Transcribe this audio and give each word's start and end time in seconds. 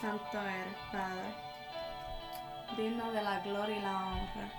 Santo 0.00 0.40
eres, 0.40 0.76
Padre. 0.92 1.34
Digno 2.76 3.10
de 3.10 3.22
la 3.22 3.40
gloria 3.40 3.76
y 3.76 3.80
la 3.80 3.96
honra. 3.96 4.52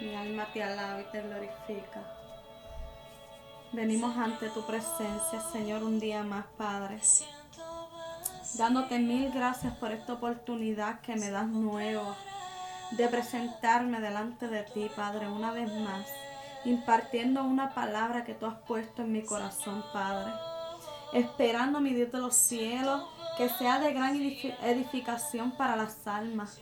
Mi 0.00 0.14
alma 0.14 0.46
te 0.52 0.62
alaba 0.62 1.00
y 1.00 1.04
te 1.04 1.22
glorifica. 1.22 2.02
Venimos 3.72 4.16
ante 4.16 4.50
tu 4.50 4.66
presencia, 4.66 5.40
Señor, 5.52 5.82
un 5.82 5.98
día 5.98 6.22
más, 6.22 6.44
Padre. 6.58 7.00
Dándote 8.54 8.98
mil 8.98 9.32
gracias 9.32 9.74
por 9.76 9.92
esta 9.92 10.14
oportunidad 10.14 11.00
que 11.00 11.16
me 11.16 11.30
das 11.30 11.46
nuevo 11.46 12.14
de 12.90 13.08
presentarme 13.08 14.00
delante 14.00 14.48
de 14.48 14.64
ti, 14.64 14.90
Padre, 14.94 15.28
una 15.28 15.52
vez 15.52 15.72
más, 15.80 16.06
impartiendo 16.64 17.42
una 17.42 17.74
palabra 17.74 18.24
que 18.24 18.34
tú 18.34 18.46
has 18.46 18.56
puesto 18.66 19.02
en 19.02 19.12
mi 19.12 19.22
corazón, 19.22 19.82
Padre. 19.92 20.32
Esperando, 21.12 21.80
mi 21.80 21.94
Dios 21.94 22.12
de 22.12 22.18
los 22.18 22.34
cielos, 22.34 23.02
que 23.38 23.48
sea 23.48 23.78
de 23.78 23.92
gran 23.94 24.16
edificación 24.16 25.52
para 25.52 25.76
las 25.76 26.06
almas. 26.06 26.60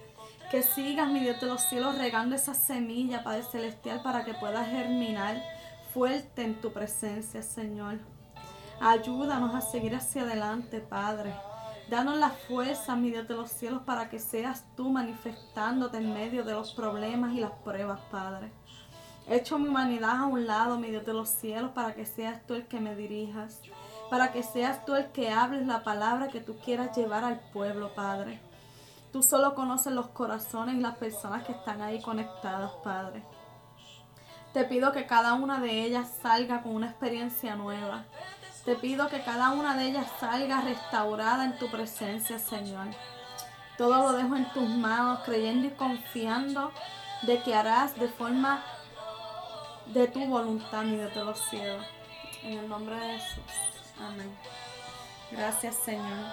Que 0.50 0.62
sigas, 0.62 1.08
mi 1.08 1.20
Dios 1.20 1.40
de 1.40 1.48
los 1.48 1.62
cielos, 1.62 1.98
regando 1.98 2.36
esa 2.36 2.54
semilla, 2.54 3.24
Padre 3.24 3.42
Celestial, 3.42 4.02
para 4.02 4.24
que 4.24 4.34
pueda 4.34 4.64
germinar 4.64 5.42
fuerte 5.92 6.42
en 6.42 6.60
tu 6.60 6.72
presencia, 6.72 7.42
Señor. 7.42 7.98
Ayúdanos 8.80 9.54
a 9.54 9.62
seguir 9.62 9.96
hacia 9.96 10.22
adelante, 10.22 10.80
Padre. 10.80 11.34
Danos 11.90 12.16
la 12.16 12.30
fuerza, 12.30 12.94
mi 12.94 13.10
Dios 13.10 13.26
de 13.26 13.34
los 13.34 13.50
cielos, 13.50 13.82
para 13.82 14.08
que 14.08 14.20
seas 14.20 14.64
tú 14.76 14.90
manifestándote 14.90 15.96
en 15.96 16.12
medio 16.14 16.44
de 16.44 16.52
los 16.52 16.72
problemas 16.74 17.32
y 17.34 17.40
las 17.40 17.52
pruebas, 17.64 18.00
Padre. 18.12 18.52
Echo 19.28 19.58
mi 19.58 19.68
humanidad 19.68 20.16
a 20.16 20.26
un 20.26 20.46
lado, 20.46 20.78
mi 20.78 20.90
Dios 20.90 21.04
de 21.04 21.14
los 21.14 21.28
cielos, 21.28 21.72
para 21.72 21.94
que 21.94 22.06
seas 22.06 22.46
tú 22.46 22.54
el 22.54 22.68
que 22.68 22.78
me 22.78 22.94
dirijas 22.94 23.60
para 24.10 24.32
que 24.32 24.42
seas 24.42 24.84
tú 24.84 24.94
el 24.94 25.10
que 25.12 25.30
hables 25.30 25.66
la 25.66 25.82
palabra 25.82 26.28
que 26.28 26.40
tú 26.40 26.56
quieras 26.64 26.96
llevar 26.96 27.24
al 27.24 27.40
pueblo, 27.52 27.94
Padre. 27.94 28.40
Tú 29.12 29.22
solo 29.22 29.54
conoces 29.54 29.92
los 29.92 30.08
corazones 30.08 30.76
y 30.76 30.80
las 30.80 30.96
personas 30.96 31.44
que 31.44 31.52
están 31.52 31.80
ahí 31.82 32.00
conectadas, 32.02 32.72
Padre. 32.84 33.22
Te 34.52 34.64
pido 34.64 34.92
que 34.92 35.06
cada 35.06 35.34
una 35.34 35.60
de 35.60 35.84
ellas 35.84 36.08
salga 36.22 36.62
con 36.62 36.74
una 36.74 36.88
experiencia 36.90 37.56
nueva. 37.56 38.04
Te 38.64 38.74
pido 38.74 39.08
que 39.08 39.22
cada 39.22 39.50
una 39.50 39.76
de 39.76 39.84
ellas 39.84 40.06
salga 40.18 40.60
restaurada 40.60 41.44
en 41.44 41.58
tu 41.58 41.70
presencia, 41.70 42.38
Señor. 42.38 42.86
Todo 43.76 44.02
lo 44.02 44.12
dejo 44.12 44.34
en 44.34 44.50
tus 44.52 44.68
manos, 44.68 45.20
creyendo 45.24 45.66
y 45.68 45.70
confiando 45.70 46.72
de 47.22 47.42
que 47.42 47.54
harás 47.54 47.98
de 47.98 48.08
forma 48.08 48.62
de 49.86 50.08
tu 50.08 50.24
voluntad, 50.26 50.82
mi 50.84 50.96
de 50.96 51.24
los 51.24 51.38
cielos. 51.50 51.84
En 52.42 52.58
el 52.58 52.68
nombre 52.68 52.96
de 52.96 53.18
Jesús. 53.18 53.75
Amén. 53.98 54.30
Gracias, 55.30 55.74
Señor. 55.76 56.26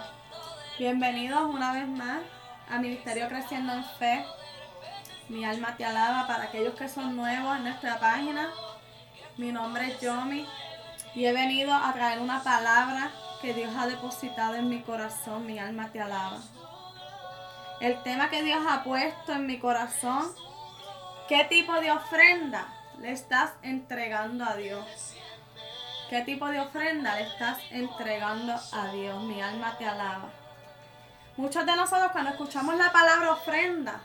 Bienvenidos 0.78 1.42
una 1.48 1.72
vez 1.72 1.88
más 1.88 2.20
a 2.70 2.78
Ministerio 2.78 3.28
Creciendo 3.28 3.72
en 3.72 3.84
Fe. 3.98 4.24
Mi 5.30 5.44
alma 5.46 5.74
te 5.76 5.84
alaba 5.84 6.26
para 6.26 6.44
aquellos 6.44 6.74
que 6.74 6.88
son 6.88 7.16
nuevos 7.16 7.56
en 7.56 7.64
nuestra 7.64 7.98
página. 7.98 8.50
Mi 9.38 9.50
nombre 9.50 9.86
es 9.86 10.00
Yomi 10.00 10.46
y 11.14 11.24
he 11.24 11.32
venido 11.32 11.72
a 11.72 11.92
traer 11.94 12.20
una 12.20 12.42
palabra 12.42 13.10
que 13.40 13.54
Dios 13.54 13.74
ha 13.78 13.86
depositado 13.86 14.56
en 14.56 14.68
mi 14.68 14.82
corazón. 14.82 15.46
Mi 15.46 15.58
alma 15.58 15.90
te 15.90 16.02
alaba. 16.02 16.40
El 17.80 18.02
tema 18.02 18.28
que 18.28 18.42
Dios 18.42 18.62
ha 18.68 18.84
puesto 18.84 19.32
en 19.32 19.46
mi 19.46 19.58
corazón, 19.58 20.30
¿qué 21.28 21.44
tipo 21.44 21.72
de 21.80 21.90
ofrenda 21.92 22.68
le 23.00 23.10
estás 23.10 23.52
entregando 23.62 24.44
a 24.44 24.54
Dios? 24.54 25.14
¿Qué 26.14 26.22
tipo 26.22 26.46
de 26.46 26.60
ofrenda 26.60 27.16
le 27.16 27.22
estás 27.22 27.58
entregando 27.72 28.54
a 28.72 28.92
Dios? 28.92 29.20
Mi 29.24 29.42
alma 29.42 29.76
te 29.76 29.84
alaba. 29.84 30.30
Muchos 31.36 31.66
de 31.66 31.74
nosotros 31.74 32.12
cuando 32.12 32.30
escuchamos 32.30 32.76
la 32.76 32.92
palabra 32.92 33.32
ofrenda, 33.32 34.00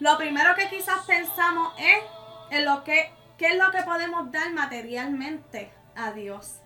lo 0.00 0.18
primero 0.18 0.54
que 0.54 0.68
quizás 0.68 1.06
pensamos 1.06 1.72
es 1.78 2.04
en 2.50 2.66
lo 2.66 2.84
que 2.84 3.10
qué 3.38 3.46
es 3.46 3.56
lo 3.56 3.70
que 3.70 3.82
podemos 3.82 4.30
dar 4.30 4.52
materialmente 4.52 5.72
a 5.96 6.10
Dios. 6.10 6.56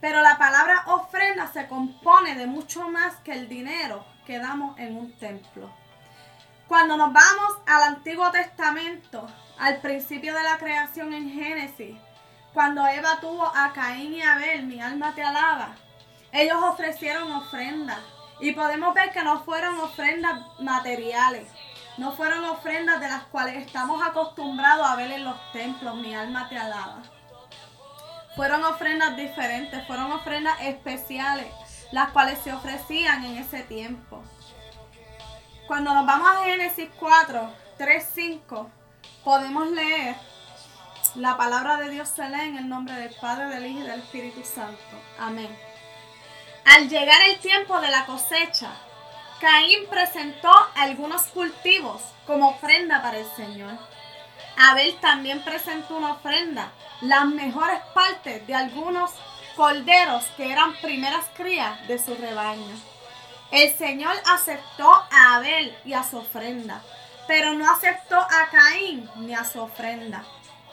Pero 0.00 0.20
la 0.20 0.36
palabra 0.36 0.86
ofrenda 0.86 1.46
se 1.46 1.68
compone 1.68 2.34
de 2.34 2.48
mucho 2.48 2.88
más 2.88 3.14
que 3.18 3.34
el 3.34 3.48
dinero 3.48 4.04
que 4.26 4.40
damos 4.40 4.76
en 4.80 4.96
un 4.96 5.12
templo. 5.12 5.70
Cuando 6.66 6.96
nos 6.96 7.12
vamos 7.12 7.58
al 7.68 7.84
Antiguo 7.84 8.32
Testamento, 8.32 9.28
al 9.60 9.80
principio 9.80 10.34
de 10.34 10.42
la 10.42 10.58
creación 10.58 11.14
en 11.14 11.30
Génesis, 11.30 11.96
cuando 12.54 12.86
Eva 12.86 13.18
tuvo 13.20 13.44
a 13.44 13.72
Caín 13.72 14.14
y 14.14 14.22
Abel, 14.22 14.64
mi 14.64 14.80
alma 14.80 15.12
te 15.12 15.24
alaba, 15.24 15.74
ellos 16.30 16.62
ofrecieron 16.62 17.30
ofrendas. 17.32 17.98
Y 18.40 18.52
podemos 18.52 18.94
ver 18.94 19.10
que 19.10 19.22
no 19.22 19.42
fueron 19.44 19.78
ofrendas 19.80 20.40
materiales, 20.60 21.48
no 21.98 22.12
fueron 22.12 22.44
ofrendas 22.44 23.00
de 23.00 23.08
las 23.08 23.24
cuales 23.24 23.56
estamos 23.56 24.02
acostumbrados 24.04 24.86
a 24.86 24.96
ver 24.96 25.10
en 25.10 25.24
los 25.24 25.36
templos, 25.52 25.96
mi 25.96 26.14
alma 26.14 26.48
te 26.48 26.56
alaba. 26.56 27.02
Fueron 28.36 28.64
ofrendas 28.64 29.16
diferentes, 29.16 29.84
fueron 29.86 30.12
ofrendas 30.12 30.60
especiales, 30.60 31.46
las 31.92 32.10
cuales 32.10 32.38
se 32.40 32.52
ofrecían 32.52 33.24
en 33.24 33.38
ese 33.38 33.62
tiempo. 33.62 34.22
Cuando 35.66 35.94
nos 35.94 36.06
vamos 36.06 36.28
a 36.28 36.44
Génesis 36.44 36.90
4, 36.98 37.50
3, 37.78 38.10
5, 38.12 38.70
podemos 39.24 39.68
leer 39.70 40.16
la 41.16 41.36
palabra 41.36 41.76
de 41.76 41.90
Dios 41.90 42.08
se 42.08 42.28
lee 42.28 42.48
en 42.48 42.58
el 42.58 42.68
nombre 42.68 42.94
del 42.94 43.14
Padre, 43.14 43.46
del 43.46 43.66
Hijo 43.66 43.80
y 43.80 43.82
del 43.82 44.00
Espíritu 44.00 44.42
Santo. 44.44 45.00
Amén. 45.18 45.56
Al 46.64 46.88
llegar 46.88 47.20
el 47.28 47.38
tiempo 47.38 47.80
de 47.80 47.90
la 47.90 48.04
cosecha, 48.06 48.72
Caín 49.40 49.86
presentó 49.88 50.50
algunos 50.76 51.22
cultivos 51.24 52.02
como 52.26 52.50
ofrenda 52.50 53.02
para 53.02 53.18
el 53.18 53.26
Señor. 53.36 53.78
Abel 54.56 54.96
también 55.00 55.42
presentó 55.44 55.96
una 55.96 56.12
ofrenda, 56.12 56.72
las 57.00 57.26
mejores 57.26 57.80
partes 57.92 58.46
de 58.46 58.54
algunos 58.54 59.10
corderos 59.56 60.24
que 60.36 60.50
eran 60.50 60.74
primeras 60.80 61.26
crías 61.36 61.86
de 61.86 61.98
su 61.98 62.14
rebaño. 62.14 62.74
El 63.50 63.72
Señor 63.76 64.16
aceptó 64.32 64.90
a 64.90 65.36
Abel 65.36 65.76
y 65.84 65.92
a 65.92 66.02
su 66.02 66.18
ofrenda, 66.18 66.82
pero 67.28 67.52
no 67.52 67.70
aceptó 67.70 68.16
a 68.16 68.48
Caín 68.50 69.08
ni 69.16 69.34
a 69.34 69.44
su 69.44 69.60
ofrenda. 69.60 70.24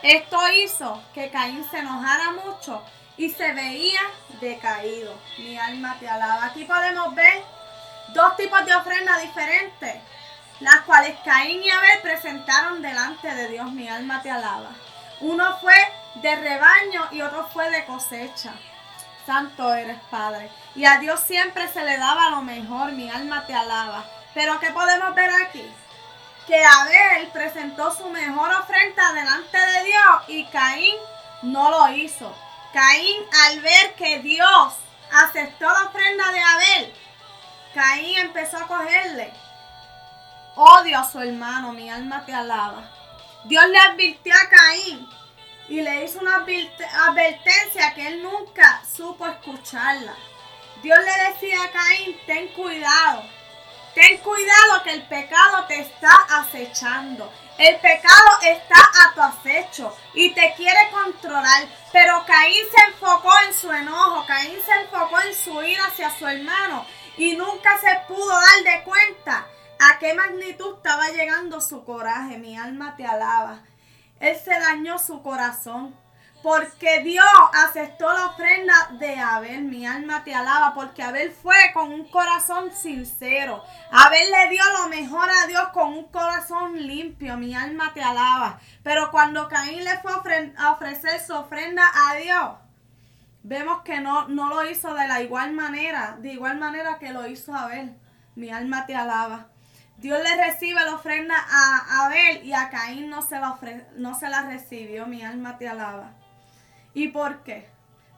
Esto 0.01 0.39
hizo 0.49 1.01
que 1.13 1.29
Caín 1.29 1.63
se 1.69 1.79
enojara 1.79 2.31
mucho 2.31 2.83
y 3.17 3.29
se 3.29 3.53
veía 3.53 4.01
decaído. 4.39 5.13
Mi 5.37 5.57
alma 5.57 5.97
te 5.99 6.09
alaba. 6.09 6.45
Aquí 6.45 6.65
podemos 6.65 7.13
ver 7.13 7.43
dos 8.13 8.35
tipos 8.35 8.65
de 8.65 8.75
ofrendas 8.75 9.21
diferentes, 9.21 10.01
las 10.59 10.81
cuales 10.81 11.17
Caín 11.23 11.61
y 11.63 11.69
Abel 11.69 11.99
presentaron 12.01 12.81
delante 12.81 13.33
de 13.33 13.49
Dios. 13.49 13.71
Mi 13.71 13.87
alma 13.87 14.21
te 14.23 14.31
alaba. 14.31 14.71
Uno 15.19 15.57
fue 15.59 15.75
de 16.15 16.35
rebaño 16.35 17.07
y 17.11 17.21
otro 17.21 17.47
fue 17.49 17.69
de 17.69 17.85
cosecha. 17.85 18.53
Santo 19.27 19.71
eres, 19.73 19.99
Padre. 20.09 20.49
Y 20.75 20.85
a 20.85 20.97
Dios 20.97 21.19
siempre 21.19 21.67
se 21.67 21.83
le 21.83 21.97
daba 21.97 22.31
lo 22.31 22.41
mejor. 22.41 22.91
Mi 22.93 23.07
alma 23.09 23.45
te 23.45 23.53
alaba. 23.53 24.03
Pero 24.33 24.59
¿qué 24.59 24.71
podemos 24.71 25.13
ver 25.13 25.29
aquí? 25.29 25.71
Que 26.51 26.65
Abel 26.65 27.27
presentó 27.27 27.95
su 27.95 28.09
mejor 28.09 28.51
ofrenda 28.51 29.13
delante 29.13 29.57
de 29.57 29.85
Dios 29.85 30.23
y 30.27 30.43
Caín 30.47 30.95
no 31.43 31.69
lo 31.69 31.93
hizo. 31.93 32.35
Caín 32.73 33.23
al 33.45 33.61
ver 33.61 33.93
que 33.93 34.19
Dios 34.19 34.73
aceptó 35.13 35.65
la 35.71 35.85
ofrenda 35.85 36.29
de 36.29 36.39
Abel, 36.41 36.93
Caín 37.73 38.17
empezó 38.17 38.57
a 38.57 38.67
cogerle 38.67 39.31
odio 40.55 40.99
a 40.99 41.09
su 41.09 41.21
hermano, 41.21 41.71
mi 41.71 41.89
alma 41.89 42.25
te 42.25 42.33
alaba. 42.33 42.83
Dios 43.45 43.65
le 43.69 43.79
advirtió 43.79 44.33
a 44.35 44.49
Caín 44.49 45.07
y 45.69 45.79
le 45.79 46.03
hizo 46.03 46.19
una 46.19 46.35
advertencia 46.35 47.93
que 47.95 48.07
él 48.07 48.23
nunca 48.23 48.83
supo 48.93 49.25
escucharla. 49.25 50.15
Dios 50.83 50.99
le 50.99 51.29
decía 51.29 51.63
a 51.63 51.71
Caín, 51.71 52.19
ten 52.25 52.49
cuidado 52.49 53.23
Ten 53.93 54.17
cuidado 54.19 54.83
que 54.83 54.91
el 54.91 55.03
pecado 55.03 55.65
te 55.67 55.81
está 55.81 56.11
acechando. 56.29 57.31
El 57.57 57.75
pecado 57.79 58.39
está 58.43 58.77
a 58.77 59.13
tu 59.13 59.21
acecho 59.21 59.95
y 60.13 60.33
te 60.33 60.53
quiere 60.55 60.89
controlar. 60.91 61.67
Pero 61.91 62.23
Caín 62.25 62.63
se 62.73 62.91
enfocó 62.91 63.31
en 63.47 63.53
su 63.53 63.71
enojo, 63.71 64.25
Caín 64.25 64.57
se 64.65 64.71
enfocó 64.81 65.19
en 65.21 65.33
su 65.33 65.61
ira 65.63 65.85
hacia 65.85 66.09
su 66.17 66.25
hermano 66.25 66.85
y 67.17 67.35
nunca 67.35 67.77
se 67.79 68.01
pudo 68.07 68.29
dar 68.29 68.63
de 68.63 68.83
cuenta 68.83 69.45
a 69.79 69.99
qué 69.99 70.13
magnitud 70.13 70.77
estaba 70.77 71.09
llegando 71.09 71.59
su 71.59 71.83
coraje. 71.83 72.37
Mi 72.37 72.57
alma 72.57 72.95
te 72.95 73.05
alaba. 73.05 73.61
Él 74.19 74.37
se 74.37 74.57
dañó 74.57 74.97
su 74.99 75.21
corazón. 75.21 75.95
Porque 76.41 77.01
Dios 77.03 77.25
aceptó 77.53 78.11
la 78.11 78.27
ofrenda 78.27 78.73
de 78.99 79.19
Abel. 79.19 79.63
Mi 79.63 79.85
alma 79.85 80.23
te 80.23 80.33
alaba. 80.33 80.73
Porque 80.73 81.03
Abel 81.03 81.31
fue 81.31 81.55
con 81.73 81.91
un 81.91 82.05
corazón 82.05 82.71
sincero. 82.71 83.63
Abel 83.91 84.31
le 84.31 84.49
dio 84.49 84.63
lo 84.79 84.89
mejor 84.89 85.29
a 85.29 85.47
Dios 85.47 85.69
con 85.69 85.93
un 85.93 86.05
corazón 86.05 86.81
limpio. 86.87 87.37
Mi 87.37 87.55
alma 87.55 87.93
te 87.93 88.01
alaba. 88.01 88.59
Pero 88.83 89.11
cuando 89.11 89.47
Caín 89.47 89.83
le 89.83 89.99
fue 89.99 90.11
a 90.57 90.71
ofrecer 90.71 91.19
su 91.19 91.33
ofrenda 91.33 91.83
a 92.09 92.15
Dios, 92.15 92.51
vemos 93.43 93.83
que 93.83 93.99
no, 93.99 94.27
no 94.27 94.49
lo 94.49 94.65
hizo 94.69 94.93
de 94.95 95.07
la 95.07 95.21
igual 95.21 95.51
manera, 95.53 96.17
de 96.19 96.33
igual 96.33 96.57
manera 96.57 96.97
que 96.97 97.13
lo 97.13 97.27
hizo 97.27 97.53
Abel. 97.53 97.95
Mi 98.35 98.49
alma 98.49 98.87
te 98.87 98.95
alaba. 98.95 99.47
Dios 99.97 100.19
le 100.23 100.35
recibe 100.43 100.83
la 100.83 100.95
ofrenda 100.95 101.35
a 101.37 102.05
Abel 102.05 102.43
y 102.43 102.53
a 102.53 102.71
Caín 102.71 103.11
no 103.11 103.21
se, 103.21 103.39
la 103.39 103.59
no 103.97 104.17
se 104.17 104.29
la 104.29 104.41
recibió. 104.41 105.05
Mi 105.05 105.21
alma 105.21 105.59
te 105.59 105.69
alaba. 105.69 106.13
¿Y 106.93 107.09
por 107.09 107.43
qué? 107.43 107.69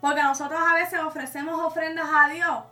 Porque 0.01 0.23
nosotros 0.23 0.59
a 0.59 0.75
veces 0.75 0.99
ofrecemos 0.99 1.61
ofrendas 1.61 2.09
a 2.13 2.27
Dios 2.29 2.63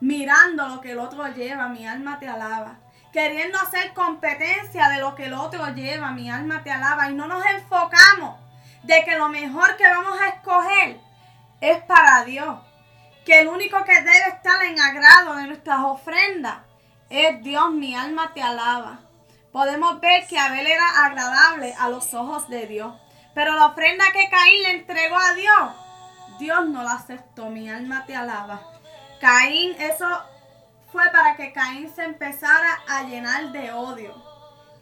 mirando 0.00 0.68
lo 0.68 0.80
que 0.80 0.92
el 0.92 0.98
otro 0.98 1.26
lleva. 1.28 1.68
Mi 1.68 1.86
alma 1.86 2.18
te 2.18 2.28
alaba. 2.28 2.76
Queriendo 3.12 3.58
hacer 3.58 3.92
competencia 3.94 4.88
de 4.88 5.00
lo 5.00 5.14
que 5.14 5.26
el 5.26 5.34
otro 5.34 5.68
lleva. 5.74 6.12
Mi 6.12 6.30
alma 6.30 6.62
te 6.62 6.70
alaba. 6.70 7.10
Y 7.10 7.14
no 7.14 7.26
nos 7.26 7.44
enfocamos 7.46 8.36
de 8.82 9.04
que 9.04 9.16
lo 9.16 9.28
mejor 9.28 9.76
que 9.76 9.88
vamos 9.88 10.18
a 10.20 10.28
escoger 10.28 11.00
es 11.60 11.82
para 11.84 12.24
Dios. 12.24 12.58
Que 13.24 13.40
el 13.40 13.48
único 13.48 13.84
que 13.84 14.00
debe 14.00 14.28
estar 14.28 14.62
en 14.64 14.80
agrado 14.80 15.34
de 15.36 15.46
nuestras 15.46 15.80
ofrendas 15.80 16.58
es 17.10 17.42
Dios, 17.42 17.70
mi 17.72 17.94
alma 17.94 18.32
te 18.32 18.42
alaba. 18.42 19.00
Podemos 19.52 20.00
ver 20.00 20.26
que 20.26 20.38
Abel 20.38 20.66
era 20.66 21.06
agradable 21.06 21.74
a 21.78 21.88
los 21.88 22.14
ojos 22.14 22.48
de 22.48 22.66
Dios. 22.66 22.94
Pero 23.34 23.54
la 23.54 23.66
ofrenda 23.66 24.04
que 24.12 24.28
Caín 24.30 24.62
le 24.62 24.70
entregó 24.72 25.16
a 25.16 25.34
Dios, 25.34 25.72
Dios 26.38 26.68
no 26.68 26.82
la 26.82 26.92
aceptó. 26.92 27.50
Mi 27.50 27.68
alma 27.68 28.04
te 28.06 28.16
alaba. 28.16 28.60
Caín, 29.20 29.74
eso 29.80 30.06
fue 30.92 31.04
para 31.10 31.36
que 31.36 31.52
Caín 31.52 31.92
se 31.94 32.04
empezara 32.04 32.80
a 32.88 33.02
llenar 33.02 33.52
de 33.52 33.72
odio. 33.72 34.14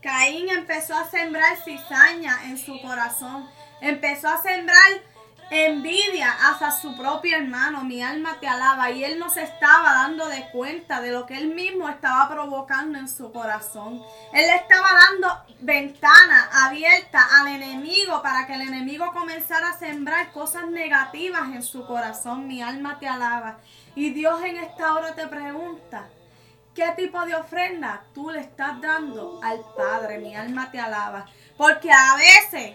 Caín 0.02 0.48
empezó 0.50 0.96
a 0.96 1.10
sembrar 1.10 1.56
cizaña 1.64 2.44
en 2.44 2.58
su 2.58 2.80
corazón. 2.80 3.48
Empezó 3.80 4.28
a 4.28 4.40
sembrar 4.40 4.78
envidia 5.50 6.30
hacia 6.30 6.70
su 6.70 6.96
propio 6.96 7.36
hermano, 7.36 7.84
mi 7.84 8.02
alma 8.02 8.38
te 8.40 8.48
alaba, 8.48 8.90
y 8.90 9.04
él 9.04 9.18
no 9.18 9.30
se 9.30 9.42
estaba 9.42 9.92
dando 9.94 10.26
de 10.28 10.48
cuenta 10.50 11.00
de 11.00 11.12
lo 11.12 11.26
que 11.26 11.36
él 11.36 11.54
mismo 11.54 11.88
estaba 11.88 12.28
provocando 12.28 12.98
en 12.98 13.08
su 13.08 13.32
corazón. 13.32 14.02
Él 14.32 14.46
le 14.46 14.56
estaba 14.56 14.88
dando 15.08 15.44
ventana 15.60 16.48
abierta 16.52 17.26
al 17.40 17.48
enemigo 17.48 18.22
para 18.22 18.46
que 18.46 18.54
el 18.54 18.62
enemigo 18.62 19.12
comenzara 19.12 19.70
a 19.70 19.78
sembrar 19.78 20.32
cosas 20.32 20.66
negativas 20.68 21.48
en 21.54 21.62
su 21.62 21.86
corazón, 21.86 22.46
mi 22.46 22.62
alma 22.62 22.98
te 22.98 23.08
alaba. 23.08 23.58
Y 23.94 24.10
Dios 24.10 24.42
en 24.42 24.58
esta 24.58 24.94
hora 24.94 25.14
te 25.14 25.26
pregunta, 25.26 26.08
¿qué 26.74 26.92
tipo 26.96 27.24
de 27.24 27.34
ofrenda 27.34 28.02
tú 28.14 28.30
le 28.30 28.40
estás 28.40 28.80
dando 28.80 29.40
al 29.42 29.60
Padre? 29.76 30.18
Mi 30.18 30.34
alma 30.34 30.70
te 30.70 30.80
alaba. 30.80 31.26
Porque 31.56 31.90
a 31.90 32.16
veces 32.16 32.74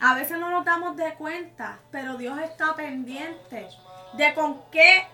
a 0.00 0.14
veces 0.14 0.38
no 0.38 0.50
nos 0.50 0.64
damos 0.64 0.96
de 0.96 1.14
cuenta, 1.14 1.78
pero 1.90 2.16
Dios 2.16 2.38
está 2.38 2.74
pendiente 2.74 3.68
de 4.12 4.34
con 4.34 4.62
qué, 4.70 5.06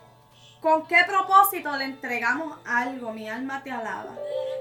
con 0.61 0.87
qué 0.87 1.05
propósito 1.07 1.75
le 1.77 1.85
entregamos 1.85 2.59
algo. 2.67 3.13
Mi 3.13 3.29
alma 3.29 3.63
te 3.63 3.73
alaba. 3.73 4.15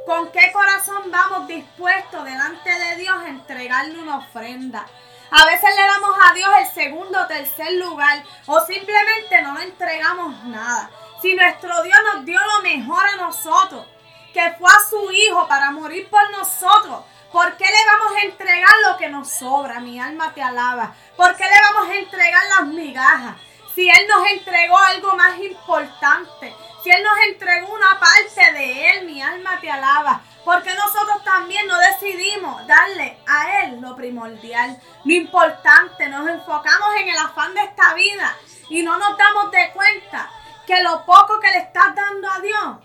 Con 0.06 0.31
qué 0.31 0.52
corazón 0.54 1.12
vamos 1.12 1.48
dispuestos 1.48 2.24
delante 2.24 2.70
de 2.70 2.96
Dios 2.98 3.18
a 3.22 3.30
entregarle 3.30 4.00
una 4.00 4.18
ofrenda. 4.18 4.86
A 5.31 5.46
veces 5.46 5.70
le 5.75 5.81
damos 5.81 6.16
a 6.24 6.34
Dios 6.34 6.50
el 6.60 6.68
segundo 6.68 7.22
o 7.22 7.28
tercer 7.28 7.74
lugar 7.74 8.24
o 8.46 8.60
simplemente 8.62 9.42
no 9.42 9.58
le 9.58 9.64
entregamos 9.66 10.44
nada. 10.46 10.90
Si 11.22 11.34
nuestro 11.36 11.84
Dios 11.84 11.98
nos 12.14 12.25
dio 12.25 12.40
lo 12.40 12.62
mejor 12.62 13.04
a 13.06 13.16
nosotros, 13.18 13.86
que 14.34 14.56
fue 14.60 14.70
a 14.70 14.90
su 14.90 15.12
Hijo 15.12 15.48
para 15.48 15.72
morir 15.72 16.10
por 16.10 16.30
nosotros, 16.31 17.04
¿Por 17.33 17.57
qué 17.57 17.65
le 17.65 17.85
vamos 17.88 18.15
a 18.15 18.25
entregar 18.25 18.74
lo 18.88 18.95
que 18.95 19.09
nos 19.09 19.27
sobra? 19.27 19.80
Mi 19.80 20.00
alma 20.00 20.31
te 20.35 20.44
alaba. 20.44 20.94
¿Por 21.18 21.35
qué 21.35 21.45
le 21.45 21.62
vamos 21.74 21.89
a 21.89 21.95
entregar 21.95 22.44
las 22.47 22.68
migajas? 22.68 23.38
Si 23.74 23.89
Él 23.89 24.07
nos 24.07 24.30
entregó 24.30 24.77
algo 24.77 25.15
más 25.15 25.39
importante, 25.39 26.56
si 26.83 26.91
Él 26.91 27.03
nos 27.03 27.18
entregó 27.27 27.74
una 27.74 28.00
parte 28.00 28.53
de 28.53 28.91
Él, 28.91 29.06
mi 29.07 29.19
alma 29.19 29.59
te 29.59 29.71
alaba. 29.71 30.21
Porque 30.45 30.75
nosotros 30.75 31.24
también 31.24 31.65
no 31.65 31.75
decidimos 31.80 32.68
darle 32.68 33.18
a 33.25 33.63
Él 33.63 33.81
lo 33.81 33.95
primordial, 33.95 34.79
lo 35.03 35.13
importante. 35.13 36.07
Nos 36.09 36.29
enfocamos 36.29 36.95
en 37.00 37.09
el 37.09 37.18
afán 37.18 37.56
de 37.56 37.63
esta 37.63 37.95
vida 37.95 38.38
y 38.69 38.83
no 38.83 38.95
nos 39.00 39.18
damos 39.18 39.50
de 39.50 39.71
cuenta 39.71 40.29
que 40.68 40.83
lo 40.83 41.03
poco 41.03 41.39
que 41.39 41.50
le 41.50 41.57
estás 41.57 41.95
dando 41.95 42.29
a 42.29 42.39
Dios 42.41 42.77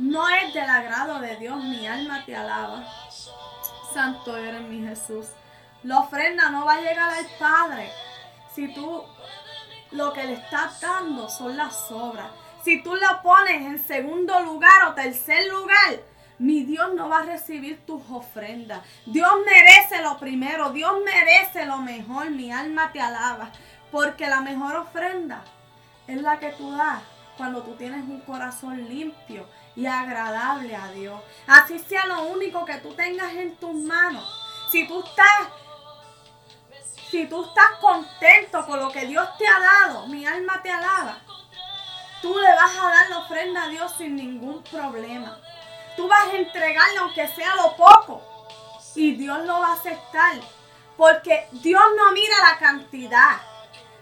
no 0.00 0.28
es 0.28 0.52
del 0.54 0.68
agrado 0.68 1.20
de 1.20 1.36
Dios. 1.36 1.62
Mi 1.62 1.86
alma 1.86 2.24
te 2.24 2.34
alaba 2.34 2.84
santo 3.92 4.36
eres 4.36 4.62
mi 4.62 4.86
Jesús. 4.86 5.26
La 5.82 5.98
ofrenda 5.98 6.50
no 6.50 6.64
va 6.64 6.74
a 6.74 6.80
llegar 6.80 7.10
al 7.10 7.26
Padre 7.38 7.90
si 8.54 8.72
tú 8.72 9.02
lo 9.92 10.12
que 10.12 10.24
le 10.24 10.34
estás 10.34 10.80
dando 10.80 11.28
son 11.28 11.56
las 11.56 11.90
obras. 11.90 12.30
Si 12.62 12.82
tú 12.82 12.94
lo 12.94 13.22
pones 13.22 13.62
en 13.62 13.78
segundo 13.78 14.38
lugar 14.40 14.88
o 14.88 14.94
tercer 14.94 15.48
lugar, 15.48 16.00
mi 16.38 16.62
Dios 16.64 16.94
no 16.94 17.08
va 17.08 17.20
a 17.20 17.24
recibir 17.24 17.84
tus 17.86 18.02
ofrendas. 18.10 18.82
Dios 19.06 19.30
merece 19.44 20.02
lo 20.02 20.18
primero, 20.18 20.70
Dios 20.70 20.92
merece 21.04 21.66
lo 21.66 21.78
mejor. 21.78 22.30
Mi 22.30 22.52
alma 22.52 22.92
te 22.92 23.00
alaba, 23.00 23.50
porque 23.90 24.26
la 24.26 24.40
mejor 24.40 24.76
ofrenda 24.76 25.42
es 26.06 26.20
la 26.20 26.38
que 26.38 26.50
tú 26.52 26.70
das 26.72 27.02
cuando 27.36 27.62
tú 27.62 27.74
tienes 27.76 28.02
un 28.04 28.20
corazón 28.20 28.88
limpio 28.88 29.46
y 29.76 29.86
agradable 29.86 30.74
a 30.74 30.90
Dios. 30.92 31.20
Así 31.46 31.78
sea 31.78 32.06
lo 32.06 32.22
único 32.24 32.64
que 32.64 32.78
tú 32.78 32.94
tengas 32.94 33.32
en 33.34 33.56
tus 33.56 33.74
manos. 33.74 34.24
Si 34.70 34.86
tú 34.86 35.02
estás 35.04 35.48
si 37.10 37.26
tú 37.26 37.44
estás 37.44 37.72
contento 37.80 38.64
con 38.66 38.78
lo 38.78 38.92
que 38.92 39.06
Dios 39.06 39.28
te 39.36 39.44
ha 39.46 39.58
dado, 39.58 40.06
mi 40.06 40.24
alma 40.24 40.62
te 40.62 40.70
alaba. 40.70 41.18
Tú 42.22 42.38
le 42.38 42.54
vas 42.54 42.76
a 42.78 42.88
dar 42.88 43.08
la 43.08 43.18
ofrenda 43.18 43.64
a 43.64 43.68
Dios 43.68 43.92
sin 43.98 44.14
ningún 44.14 44.62
problema. 44.64 45.36
Tú 45.96 46.06
vas 46.06 46.28
a 46.28 46.36
entregarle 46.36 46.98
aunque 46.98 47.26
sea 47.28 47.56
lo 47.56 47.74
poco. 47.74 48.22
Y 48.94 49.12
Dios 49.16 49.44
lo 49.44 49.58
va 49.58 49.68
a 49.68 49.72
aceptar. 49.72 50.36
Porque 50.96 51.48
Dios 51.50 51.82
no 51.96 52.12
mira 52.12 52.36
la 52.48 52.58
cantidad. 52.58 53.40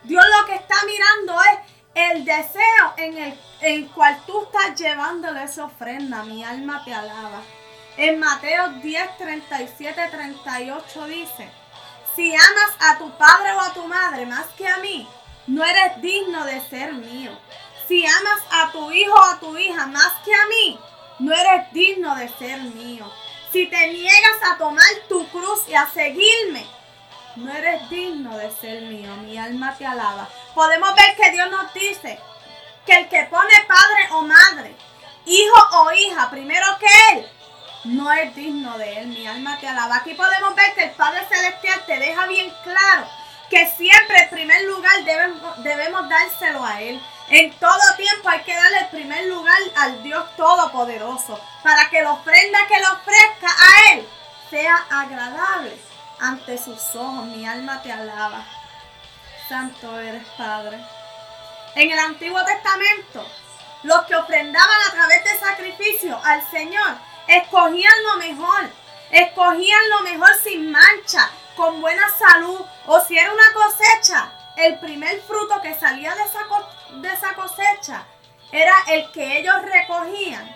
Dios 0.03 0.25
lo 0.39 0.47
que 0.47 0.57
está 0.57 0.75
mirando 0.85 1.41
es 1.41 1.78
el 1.99 2.25
deseo 2.25 2.95
en 2.97 3.19
el, 3.19 3.41
en 3.61 3.89
cual 3.89 4.21
tú 4.27 4.43
estás 4.43 4.79
llevándole 4.79 5.43
esa 5.43 5.65
ofrenda, 5.65 6.23
mi 6.23 6.45
alma 6.45 6.83
te 6.85 6.95
alaba. 6.95 7.43
En 7.97 8.19
Mateo 8.21 8.71
10, 8.81 9.19
37, 9.19 10.09
38 10.11 11.07
dice, 11.07 11.51
si 12.15 12.33
amas 12.33 12.77
a 12.81 12.99
tu 12.99 13.11
padre 13.19 13.53
o 13.53 13.61
a 13.61 13.73
tu 13.73 13.85
madre 13.85 14.27
más 14.27 14.47
que 14.57 14.67
a 14.67 14.79
mí, 14.79 15.09
no 15.49 15.65
eres 15.65 16.01
digno 16.01 16.45
de 16.45 16.61
ser 16.69 16.93
mío. 16.93 17.33
Si 17.89 18.05
amas 18.07 18.43
a 18.51 18.71
tu 18.71 18.91
hijo 18.93 19.15
o 19.15 19.25
a 19.25 19.41
tu 19.41 19.57
hija 19.57 19.87
más 19.87 20.13
que 20.25 20.35
a 20.35 20.47
mí, 20.47 20.79
no 21.19 21.33
eres 21.35 21.73
digno 21.73 22.15
de 22.15 22.29
ser 22.29 22.61
mío. 22.61 23.11
Si 23.51 23.67
te 23.67 23.93
niegas 23.93 24.39
a 24.53 24.59
tomar 24.59 24.85
tu 25.09 25.27
cruz 25.29 25.69
y 25.69 25.75
a 25.75 25.87
seguirme, 25.87 26.67
no 27.37 27.53
eres 27.53 27.89
digno 27.89 28.37
de 28.37 28.51
ser 28.51 28.83
mío, 28.83 29.17
mi 29.25 29.39
alma 29.39 29.75
te 29.77 29.87
alaba. 29.87 30.29
Podemos 30.59 30.93
ver 30.97 31.15
que 31.15 31.31
Dios 31.31 31.49
nos 31.53 31.73
dice 31.73 32.19
que 32.85 32.93
el 32.93 33.09
que 33.09 33.23
pone 33.31 33.55
padre 33.69 34.09
o 34.11 34.23
madre, 34.23 34.75
hijo 35.25 35.69
o 35.71 35.93
hija 35.93 36.29
primero 36.31 36.67
que 36.81 37.13
Él, 37.13 37.31
no 37.85 38.11
es 38.11 38.35
digno 38.35 38.77
de 38.77 38.99
Él, 38.99 39.07
mi 39.07 39.25
alma 39.25 39.57
te 39.61 39.69
alaba. 39.69 39.99
Aquí 39.99 40.15
podemos 40.15 40.57
ver 40.57 40.75
que 40.75 40.83
el 40.83 40.91
Padre 40.91 41.25
Celestial 41.29 41.87
te 41.87 42.01
deja 42.01 42.27
bien 42.27 42.53
claro 42.65 43.07
que 43.49 43.69
siempre 43.69 44.25
el 44.25 44.31
primer 44.31 44.65
lugar 44.65 45.05
debemos, 45.05 45.63
debemos 45.63 46.09
dárselo 46.09 46.65
a 46.65 46.83
Él. 46.83 47.01
En 47.29 47.53
todo 47.61 47.95
tiempo 47.97 48.29
hay 48.29 48.41
que 48.41 48.57
darle 48.57 48.79
el 48.79 48.89
primer 48.89 49.27
lugar 49.27 49.59
al 49.77 50.03
Dios 50.03 50.25
Todopoderoso 50.37 51.41
para 51.63 51.89
que 51.89 52.03
la 52.03 52.15
ofrenda 52.15 52.67
que 52.67 52.81
le 52.81 52.87
ofrezca 52.89 53.47
a 53.47 53.93
Él 53.93 54.09
sea 54.51 54.75
agradable 54.91 55.79
ante 56.19 56.59
sus 56.59 56.97
ojos. 56.97 57.27
Mi 57.27 57.47
alma 57.47 57.81
te 57.81 57.93
alaba. 57.93 58.45
Santo 59.49 59.99
eres 59.99 60.27
Padre. 60.37 60.79
En 61.75 61.91
el 61.91 61.99
Antiguo 61.99 62.45
Testamento, 62.45 63.27
los 63.83 64.03
que 64.03 64.15
ofrendaban 64.15 64.81
a 64.89 64.93
través 64.93 65.25
de 65.25 65.39
sacrificio 65.39 66.21
al 66.23 66.47
Señor, 66.51 66.97
escogían 67.27 68.05
lo 68.05 68.17
mejor. 68.19 68.69
Escogían 69.11 69.91
lo 69.91 70.01
mejor 70.03 70.35
sin 70.43 70.71
mancha, 70.71 71.31
con 71.57 71.81
buena 71.81 72.07
salud. 72.11 72.61
O 72.87 73.01
si 73.01 73.17
era 73.17 73.33
una 73.33 73.53
cosecha, 73.55 74.31
el 74.57 74.79
primer 74.81 75.21
fruto 75.23 75.63
que 75.63 75.75
salía 75.75 76.15
de 76.15 76.23
esa, 76.25 76.41
de 76.91 77.09
esa 77.09 77.35
cosecha 77.35 78.05
era 78.53 78.75
el 78.89 79.11
que 79.13 79.39
ellos 79.39 79.63
recogían 79.63 80.55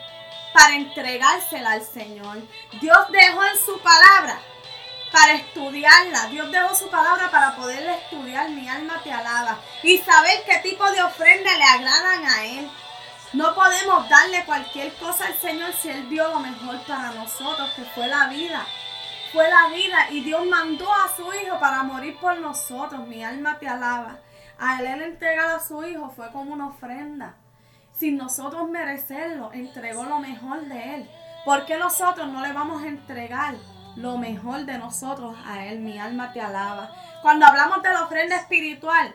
para 0.53 0.75
entregársela 0.75 1.73
al 1.73 1.83
Señor. 1.83 2.39
Dios 2.81 2.99
dejó 3.11 3.43
en 3.45 3.59
su 3.59 3.79
palabra 3.81 4.39
para 5.13 5.35
estudiarla. 5.35 6.27
Dios 6.27 6.51
dejó 6.51 6.75
su 6.75 6.89
palabra 6.89 7.31
para 7.31 7.55
poderla 7.55 7.97
estudiar. 7.97 8.51
Mi 8.51 8.69
alma 8.69 9.01
te 9.05 9.13
alaba. 9.13 9.59
Y 9.83 9.99
saber 9.99 10.43
qué 10.47 10.59
tipo 10.69 10.91
de 10.91 11.03
ofrenda 11.03 11.57
le 11.57 11.65
agradan 11.65 12.27
a 12.27 12.45
Él. 12.47 12.71
No 13.35 13.55
podemos 13.55 14.09
darle 14.09 14.45
cualquier 14.45 14.93
cosa 14.95 15.27
al 15.27 15.35
Señor 15.35 15.73
si 15.75 15.91
Él 15.91 16.09
dio 16.09 16.29
lo 16.29 16.41
mejor 16.41 16.81
para 16.87 17.13
nosotros, 17.13 17.71
que 17.77 17.85
fue 17.95 18.09
la 18.09 18.29
vida. 18.29 18.67
Fue 19.33 19.49
la 19.49 19.69
vida 19.69 20.11
y 20.11 20.23
Dios 20.23 20.45
mandó 20.47 20.93
a 20.93 21.09
su 21.17 21.33
Hijo 21.33 21.59
para 21.61 21.83
morir 21.83 22.19
por 22.19 22.39
nosotros. 22.39 23.07
Mi 23.07 23.23
alma 23.25 23.59
te 23.59 23.69
alaba. 23.69 24.19
A 24.65 24.81
él 24.81 25.03
entregar 25.03 25.57
a 25.57 25.61
su 25.61 25.83
hijo 25.85 26.11
fue 26.11 26.31
como 26.31 26.53
una 26.53 26.69
ofrenda. 26.69 27.35
Sin 27.93 28.17
nosotros 28.17 28.69
merecerlo, 28.69 29.51
entregó 29.53 30.05
lo 30.05 30.21
mejor 30.21 30.67
de 30.67 30.95
él. 30.95 31.11
¿Por 31.45 31.67
qué 31.67 31.77
nosotros 31.77 32.29
no 32.29 32.43
le 32.43 32.53
vamos 32.53 32.81
a 32.81 32.87
entregar 32.87 33.57
lo 33.97 34.19
mejor 34.19 34.65
de 34.65 34.79
nosotros 34.79 35.37
a 35.47 35.67
él? 35.67 35.81
Mi 35.81 35.99
alma 35.99 36.33
te 36.33 36.41
alaba. 36.41 36.91
Cuando 37.23 37.47
hablamos 37.47 37.83
de 37.83 37.91
la 37.91 38.05
ofrenda 38.05 38.37
espiritual 38.37 39.15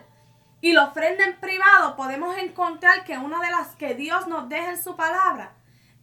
y 0.60 0.72
la 0.72 0.84
ofrenda 0.84 1.24
en 1.24 1.38
privado, 1.38 1.96
podemos 1.96 2.36
encontrar 2.38 3.04
que 3.04 3.18
una 3.18 3.40
de 3.40 3.50
las 3.50 3.76
que 3.76 3.94
Dios 3.94 4.26
nos 4.26 4.48
deja 4.48 4.70
en 4.70 4.82
su 4.82 4.96
palabra 4.96 5.52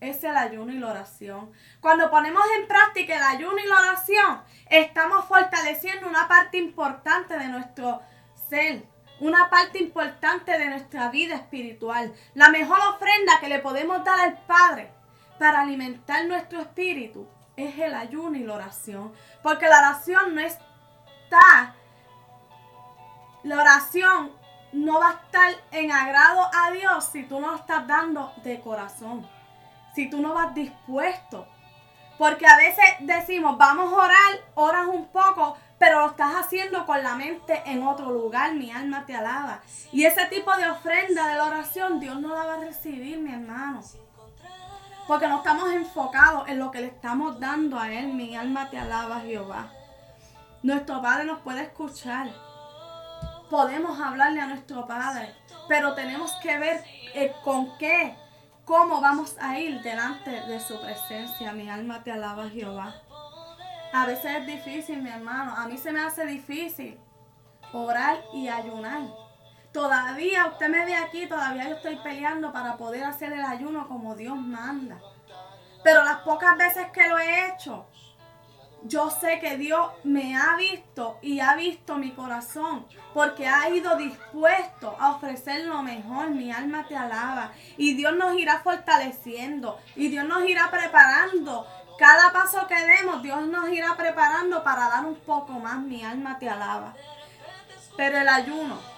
es 0.01 0.23
el 0.23 0.35
ayuno 0.35 0.71
y 0.71 0.79
la 0.79 0.91
oración. 0.91 1.51
Cuando 1.79 2.09
ponemos 2.09 2.43
en 2.59 2.67
práctica 2.67 3.15
el 3.15 3.23
ayuno 3.23 3.57
y 3.57 3.67
la 3.67 3.79
oración, 3.79 4.41
estamos 4.69 5.25
fortaleciendo 5.25 6.07
una 6.07 6.27
parte 6.27 6.57
importante 6.57 7.37
de 7.37 7.47
nuestro 7.47 8.01
ser, 8.49 8.83
una 9.19 9.49
parte 9.49 9.79
importante 9.79 10.57
de 10.57 10.69
nuestra 10.69 11.09
vida 11.09 11.35
espiritual. 11.35 12.13
La 12.33 12.49
mejor 12.49 12.79
ofrenda 12.93 13.39
que 13.39 13.49
le 13.49 13.59
podemos 13.59 14.03
dar 14.03 14.19
al 14.19 14.37
Padre 14.45 14.91
para 15.39 15.61
alimentar 15.61 16.25
nuestro 16.25 16.61
espíritu 16.61 17.27
es 17.57 17.77
el 17.79 17.93
ayuno 17.93 18.37
y 18.37 18.43
la 18.43 18.55
oración. 18.55 19.13
Porque 19.41 19.67
la 19.67 19.79
oración 19.79 20.35
no 20.35 20.41
está, 20.41 21.75
la 23.43 23.55
oración 23.57 24.31
no 24.73 24.99
va 24.99 25.09
a 25.09 25.13
estar 25.13 25.53
en 25.71 25.91
agrado 25.91 26.49
a 26.53 26.71
Dios 26.71 27.05
si 27.05 27.23
tú 27.23 27.39
no 27.39 27.51
lo 27.51 27.55
estás 27.55 27.87
dando 27.87 28.33
de 28.43 28.59
corazón 28.59 29.27
si 29.95 30.09
tú 30.09 30.21
no 30.21 30.33
vas 30.33 30.53
dispuesto. 30.53 31.47
Porque 32.17 32.45
a 32.45 32.57
veces 32.57 32.85
decimos, 32.99 33.57
vamos 33.57 33.91
a 33.91 33.95
orar, 33.95 34.39
oras 34.53 34.87
un 34.87 35.07
poco, 35.07 35.57
pero 35.79 36.01
lo 36.01 36.07
estás 36.07 36.35
haciendo 36.35 36.85
con 36.85 37.01
la 37.01 37.15
mente 37.15 37.61
en 37.65 37.83
otro 37.83 38.11
lugar, 38.11 38.53
mi 38.53 38.71
alma 38.71 39.05
te 39.05 39.15
alaba. 39.15 39.61
Y 39.91 40.05
ese 40.05 40.25
tipo 40.27 40.55
de 40.55 40.69
ofrenda 40.69 41.27
de 41.27 41.35
la 41.35 41.45
oración, 41.45 41.99
Dios 41.99 42.19
no 42.19 42.33
la 42.33 42.45
va 42.45 42.53
a 42.55 42.59
recibir, 42.59 43.17
mi 43.17 43.33
hermano. 43.33 43.81
Porque 45.07 45.27
no 45.27 45.37
estamos 45.37 45.71
enfocados 45.71 46.47
en 46.47 46.59
lo 46.59 46.71
que 46.71 46.81
le 46.81 46.87
estamos 46.87 47.39
dando 47.39 47.79
a 47.79 47.91
Él, 47.91 48.07
mi 48.07 48.35
alma 48.35 48.69
te 48.69 48.77
alaba, 48.77 49.21
Jehová. 49.21 49.69
Nuestro 50.63 51.01
Padre 51.01 51.25
nos 51.25 51.39
puede 51.41 51.61
escuchar. 51.61 52.29
Podemos 53.49 53.99
hablarle 53.99 54.41
a 54.41 54.47
nuestro 54.47 54.87
Padre, 54.87 55.35
pero 55.67 55.93
tenemos 55.93 56.31
que 56.41 56.57
ver 56.57 56.83
eh, 57.13 57.33
con 57.43 57.77
qué 57.77 58.17
¿Cómo 58.65 58.99
vamos 58.99 59.35
a 59.39 59.59
ir 59.59 59.79
delante 59.83 60.31
de 60.31 60.59
su 60.59 60.81
presencia? 60.81 61.53
Mi 61.53 61.69
alma 61.69 62.03
te 62.03 62.11
alaba, 62.11 62.49
Jehová. 62.49 62.95
A 63.93 64.07
veces 64.07 64.37
es 64.37 64.47
difícil, 64.47 65.03
mi 65.03 65.09
hermano. 65.11 65.53
A 65.55 65.67
mí 65.67 65.77
se 65.77 65.91
me 65.91 65.99
hace 65.99 66.25
difícil 66.25 66.99
orar 67.73 68.17
y 68.33 68.47
ayunar. 68.47 69.03
Todavía, 69.75 70.45
usted 70.45 70.69
me 70.69 70.85
ve 70.85 70.95
aquí, 70.95 71.27
todavía 71.27 71.67
yo 71.67 71.75
estoy 71.75 71.97
peleando 71.97 72.53
para 72.53 72.77
poder 72.77 73.03
hacer 73.03 73.33
el 73.33 73.43
ayuno 73.43 73.89
como 73.89 74.15
Dios 74.15 74.37
manda. 74.37 74.97
Pero 75.83 76.01
las 76.05 76.19
pocas 76.19 76.57
veces 76.57 76.87
que 76.93 77.05
lo 77.09 77.19
he 77.19 77.49
hecho, 77.49 77.85
yo 78.83 79.09
sé 79.09 79.37
que 79.41 79.57
Dios 79.57 79.91
me 80.05 80.37
ha 80.37 80.55
visto 80.55 81.19
y 81.21 81.41
ha 81.41 81.55
visto 81.55 81.97
mi 81.97 82.11
corazón, 82.11 82.85
porque 83.13 83.49
ha 83.49 83.69
ido 83.69 83.97
dispuesto 83.97 84.95
a 84.97 85.11
ofrecer 85.11 85.65
lo 85.65 85.83
mejor. 85.83 86.29
Mi 86.29 86.53
alma 86.53 86.87
te 86.87 86.95
alaba. 86.95 87.51
Y 87.75 87.95
Dios 87.95 88.15
nos 88.15 88.39
irá 88.39 88.59
fortaleciendo 88.59 89.77
y 89.97 90.07
Dios 90.07 90.25
nos 90.25 90.47
irá 90.47 90.71
preparando. 90.71 91.67
Cada 91.99 92.31
paso 92.31 92.65
que 92.67 92.79
demos, 92.79 93.21
Dios 93.21 93.45
nos 93.47 93.67
irá 93.67 93.97
preparando 93.97 94.63
para 94.63 94.87
dar 94.87 95.05
un 95.05 95.15
poco 95.15 95.51
más. 95.51 95.79
Mi 95.79 96.01
alma 96.01 96.39
te 96.39 96.49
alaba. 96.49 96.93
Pero 97.97 98.17
el 98.19 98.29
ayuno 98.29 98.94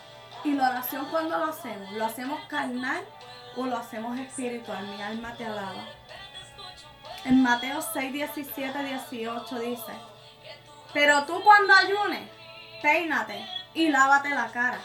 y 0.47 0.53
la 0.53 0.69
oración 0.69 1.05
cuando 1.11 1.37
lo 1.37 1.45
hacemos, 1.45 1.91
¿lo 1.91 2.05
hacemos 2.05 2.39
carnal 2.47 3.03
o 3.57 3.65
lo 3.65 3.77
hacemos 3.77 4.17
espiritual? 4.17 4.87
Mi 4.87 5.01
alma 5.01 5.35
te 5.35 5.45
alaba. 5.45 5.83
En 7.25 7.43
Mateo 7.43 7.81
6, 7.81 8.13
17, 8.13 8.83
18 8.83 9.59
dice, 9.59 9.93
pero 10.93 11.25
tú 11.25 11.41
cuando 11.43 11.73
ayunes, 11.73 12.29
peínate 12.81 13.45
y 13.73 13.89
lávate 13.89 14.29
la 14.29 14.47
cara. 14.51 14.79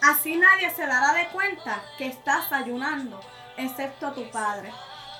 Así 0.00 0.36
nadie 0.36 0.70
se 0.70 0.86
dará 0.86 1.12
de 1.12 1.28
cuenta 1.28 1.82
que 1.98 2.06
estás 2.06 2.50
ayunando, 2.50 3.20
excepto 3.58 4.12
tu 4.12 4.30
Padre, 4.30 4.72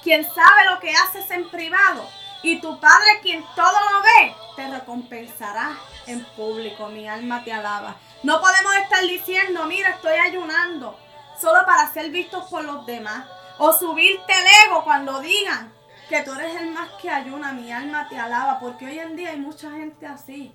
quien 0.02 0.24
sabe 0.24 0.70
lo 0.70 0.80
que 0.80 0.90
haces 0.90 1.30
en 1.30 1.50
privado, 1.50 2.08
y 2.42 2.60
tu 2.60 2.80
Padre, 2.80 3.20
quien 3.20 3.44
todo 3.54 3.78
lo 3.92 4.02
ve, 4.02 4.34
te 4.56 4.68
recompensará 4.68 5.76
en 6.06 6.24
público. 6.34 6.88
Mi 6.88 7.06
alma 7.06 7.44
te 7.44 7.52
alaba. 7.52 7.94
No 8.22 8.40
podemos 8.40 8.76
estar 8.76 9.02
diciendo, 9.02 9.64
mira, 9.64 9.90
estoy 9.90 10.16
ayunando, 10.16 10.96
solo 11.40 11.64
para 11.66 11.92
ser 11.92 12.10
vistos 12.10 12.48
por 12.48 12.64
los 12.64 12.86
demás. 12.86 13.26
O 13.58 13.72
subirte 13.72 14.32
el 14.32 14.68
ego 14.68 14.84
cuando 14.84 15.20
digan, 15.20 15.72
que 16.08 16.22
tú 16.22 16.32
eres 16.34 16.54
el 16.60 16.70
más 16.70 16.90
que 17.00 17.10
ayuna, 17.10 17.52
mi 17.52 17.72
alma 17.72 18.08
te 18.08 18.18
alaba, 18.18 18.60
porque 18.60 18.86
hoy 18.86 18.98
en 18.98 19.16
día 19.16 19.30
hay 19.30 19.38
mucha 19.38 19.70
gente 19.70 20.06
así. 20.06 20.54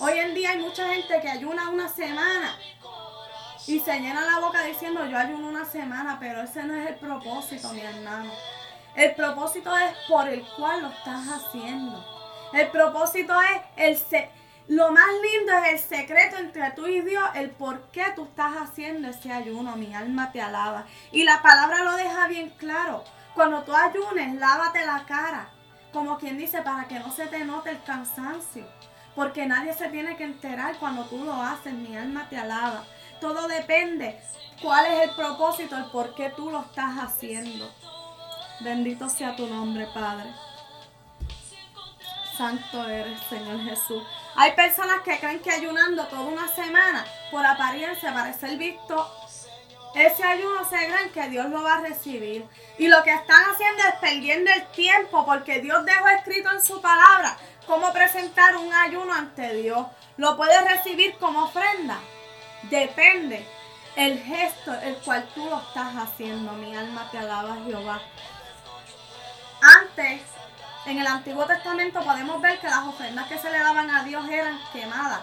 Hoy 0.00 0.18
en 0.18 0.34
día 0.34 0.50
hay 0.50 0.58
mucha 0.58 0.86
gente 0.88 1.20
que 1.20 1.28
ayuna 1.28 1.70
una 1.70 1.88
semana 1.88 2.56
y 3.66 3.80
se 3.80 4.00
llena 4.00 4.24
la 4.24 4.38
boca 4.40 4.62
diciendo 4.62 5.04
yo 5.06 5.18
ayuno 5.18 5.48
una 5.48 5.64
semana, 5.64 6.18
pero 6.20 6.42
ese 6.42 6.62
no 6.64 6.74
es 6.74 6.88
el 6.88 6.96
propósito, 6.96 7.72
mi 7.72 7.80
hermano. 7.80 8.30
El 8.94 9.14
propósito 9.14 9.76
es 9.76 9.96
por 10.08 10.28
el 10.28 10.42
cual 10.56 10.82
lo 10.82 10.88
estás 10.88 11.26
haciendo. 11.28 12.04
El 12.52 12.68
propósito 12.68 13.34
es 13.42 13.62
el 13.76 13.96
lo 14.68 14.92
más 14.92 15.08
lindo 15.22 15.52
es 15.64 15.72
el 15.72 15.78
secreto 15.78 16.36
entre 16.36 16.70
tú 16.72 16.86
y 16.86 17.00
Dios, 17.00 17.26
el 17.34 17.50
por 17.50 17.90
qué 17.90 18.04
tú 18.14 18.24
estás 18.24 18.52
haciendo 18.56 19.08
ese 19.08 19.32
ayuno. 19.32 19.76
Mi 19.76 19.94
alma 19.94 20.30
te 20.30 20.42
alaba. 20.42 20.84
Y 21.10 21.24
la 21.24 21.40
palabra 21.40 21.84
lo 21.84 21.96
deja 21.96 22.28
bien 22.28 22.50
claro. 22.50 23.02
Cuando 23.34 23.62
tú 23.62 23.74
ayunes, 23.74 24.34
lávate 24.34 24.84
la 24.84 25.06
cara, 25.06 25.48
como 25.90 26.18
quien 26.18 26.36
dice, 26.36 26.60
para 26.60 26.86
que 26.86 26.98
no 26.98 27.10
se 27.10 27.26
te 27.28 27.46
note 27.46 27.70
el 27.70 27.82
cansancio. 27.82 28.66
Porque 29.14 29.46
nadie 29.46 29.72
se 29.72 29.88
tiene 29.88 30.18
que 30.18 30.24
enterar 30.24 30.76
cuando 30.78 31.04
tú 31.06 31.24
lo 31.24 31.32
haces, 31.32 31.72
mi 31.72 31.96
alma 31.96 32.28
te 32.28 32.36
alaba. 32.36 32.84
Todo 33.22 33.48
depende 33.48 34.20
cuál 34.60 34.84
es 34.84 35.08
el 35.08 35.10
propósito, 35.16 35.78
el 35.78 35.86
por 35.86 36.14
qué 36.14 36.28
tú 36.28 36.50
lo 36.50 36.60
estás 36.60 36.98
haciendo. 36.98 37.72
Bendito 38.60 39.08
sea 39.08 39.34
tu 39.34 39.46
nombre, 39.46 39.88
Padre. 39.94 40.30
Santo 42.36 42.86
eres, 42.86 43.18
Señor 43.30 43.60
Jesús. 43.60 44.02
Hay 44.40 44.52
personas 44.52 45.00
que 45.00 45.18
creen 45.18 45.40
que 45.40 45.50
ayunando 45.50 46.06
toda 46.06 46.22
una 46.22 46.46
semana, 46.46 47.04
por 47.32 47.44
apariencia, 47.44 48.14
para 48.14 48.32
ser 48.32 48.56
visto 48.56 49.12
ese 49.96 50.22
ayuno 50.22 50.64
se 50.64 50.86
gran 50.86 51.10
que 51.10 51.28
Dios 51.28 51.48
lo 51.50 51.60
va 51.60 51.74
a 51.74 51.80
recibir. 51.80 52.46
Y 52.78 52.86
lo 52.86 53.02
que 53.02 53.12
están 53.12 53.50
haciendo 53.50 53.82
es 53.82 53.94
perdiendo 54.00 54.48
el 54.52 54.64
tiempo 54.68 55.26
porque 55.26 55.60
Dios 55.60 55.84
dejó 55.84 56.06
escrito 56.08 56.52
en 56.52 56.62
su 56.62 56.80
palabra 56.80 57.36
cómo 57.66 57.92
presentar 57.92 58.56
un 58.56 58.72
ayuno 58.72 59.12
ante 59.12 59.54
Dios. 59.54 59.84
¿Lo 60.18 60.36
puedes 60.36 60.62
recibir 60.64 61.16
como 61.18 61.46
ofrenda? 61.46 61.98
Depende 62.70 63.44
el 63.96 64.22
gesto 64.22 64.72
el 64.72 64.98
cual 64.98 65.28
tú 65.34 65.46
lo 65.46 65.58
estás 65.58 65.96
haciendo. 65.96 66.52
Mi 66.52 66.76
alma 66.76 67.08
te 67.10 67.18
alaba 67.18 67.56
Jehová. 67.66 68.00
Antes, 69.80 70.22
en 70.88 70.98
el 70.98 71.06
Antiguo 71.06 71.44
Testamento 71.44 72.02
podemos 72.02 72.40
ver 72.40 72.58
que 72.60 72.66
las 72.66 72.86
ofrendas 72.86 73.26
que 73.28 73.38
se 73.38 73.50
le 73.50 73.58
daban 73.58 73.90
a 73.90 74.04
Dios 74.04 74.28
eran 74.28 74.58
quemadas 74.72 75.20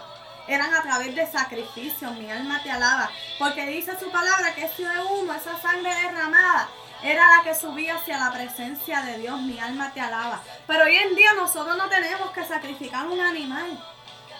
eran 0.48 0.72
a 0.72 0.82
través 0.82 1.14
de 1.14 1.26
sacrificios. 1.26 2.12
Mi 2.16 2.30
alma 2.30 2.62
te 2.62 2.70
alaba. 2.70 3.10
Porque 3.38 3.66
dice 3.66 3.98
su 3.98 4.10
palabra 4.10 4.54
que 4.54 4.64
ese 4.64 4.84
humo, 5.10 5.32
esa 5.32 5.60
sangre 5.60 5.94
derramada, 5.94 6.68
era 7.02 7.26
la 7.36 7.42
que 7.42 7.54
subía 7.54 7.96
hacia 7.96 8.18
la 8.18 8.32
presencia 8.32 9.02
de 9.02 9.18
Dios. 9.18 9.40
Mi 9.40 9.58
alma 9.58 9.90
te 9.92 10.00
alaba. 10.00 10.40
Pero 10.66 10.84
hoy 10.84 10.96
en 10.96 11.14
día 11.14 11.32
nosotros 11.34 11.76
no 11.76 11.88
tenemos 11.88 12.30
que 12.30 12.44
sacrificar 12.44 13.06
un 13.06 13.20
animal. 13.20 13.78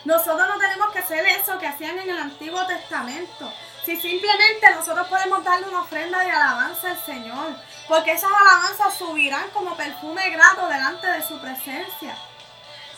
Nosotros 0.04 0.47
no 0.49 0.59
tenemos 0.59 0.92
que 0.92 1.00
hacer 1.00 1.26
eso 1.26 1.59
que 1.59 1.66
hacían 1.66 1.99
en 1.99 2.11
el 2.11 2.18
Antiguo 2.18 2.64
Testamento. 2.66 3.52
Si 3.87 3.97
simplemente 3.97 4.69
nosotros 4.75 5.07
podemos 5.07 5.45
darle 5.45 5.69
una 5.69 5.83
ofrenda 5.83 6.19
de 6.19 6.28
alabanza 6.33 6.90
al 6.90 7.00
Señor. 7.05 7.55
Porque 7.87 8.14
esas 8.14 8.33
alabanzas 8.33 8.99
subirán 8.99 9.49
como 9.50 9.76
perfume 9.76 10.28
grato 10.31 10.66
delante 10.66 11.07
de 11.07 11.23
su 11.23 11.38
presencia. 11.38 12.19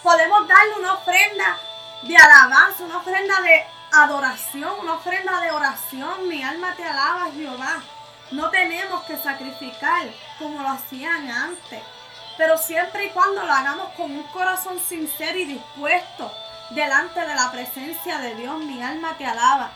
Podemos 0.03 0.49
darle 0.49 0.77
una 0.79 0.95
ofrenda 0.95 1.59
de 2.05 2.17
alabanza, 2.17 2.85
una 2.85 2.97
ofrenda 2.97 3.39
de 3.43 3.67
adoración, 3.93 4.73
una 4.81 4.95
ofrenda 4.95 5.39
de 5.43 5.51
oración. 5.51 6.27
Mi 6.27 6.43
alma 6.43 6.73
te 6.75 6.85
alaba, 6.85 7.33
Jehová. 7.33 7.83
No 8.31 8.49
tenemos 8.49 9.05
que 9.05 9.19
sacrificar 9.19 10.09
como 10.39 10.63
lo 10.63 10.71
hacían 10.71 11.31
antes, 11.31 11.83
pero 12.39 12.57
siempre 12.57 13.05
y 13.05 13.11
cuando 13.11 13.45
lo 13.45 13.53
hagamos 13.53 13.91
con 13.91 14.11
un 14.11 14.23
corazón 14.29 14.81
sincero 14.81 15.37
y 15.39 15.45
dispuesto 15.45 16.33
delante 16.71 17.21
de 17.21 17.35
la 17.35 17.53
presencia 17.53 18.21
de 18.21 18.37
Dios, 18.37 18.59
mi 18.61 18.83
alma 18.83 19.19
te 19.19 19.27
alaba. 19.27 19.71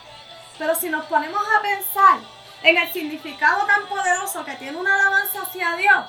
Pero 0.63 0.75
si 0.75 0.87
nos 0.87 1.03
ponemos 1.07 1.41
a 1.57 1.61
pensar 1.61 2.19
en 2.63 2.77
el 2.77 2.93
significado 2.93 3.65
tan 3.65 3.85
poderoso 3.87 4.45
que 4.45 4.55
tiene 4.55 4.77
una 4.77 4.95
alabanza 4.95 5.41
hacia 5.41 5.75
Dios, 5.75 6.05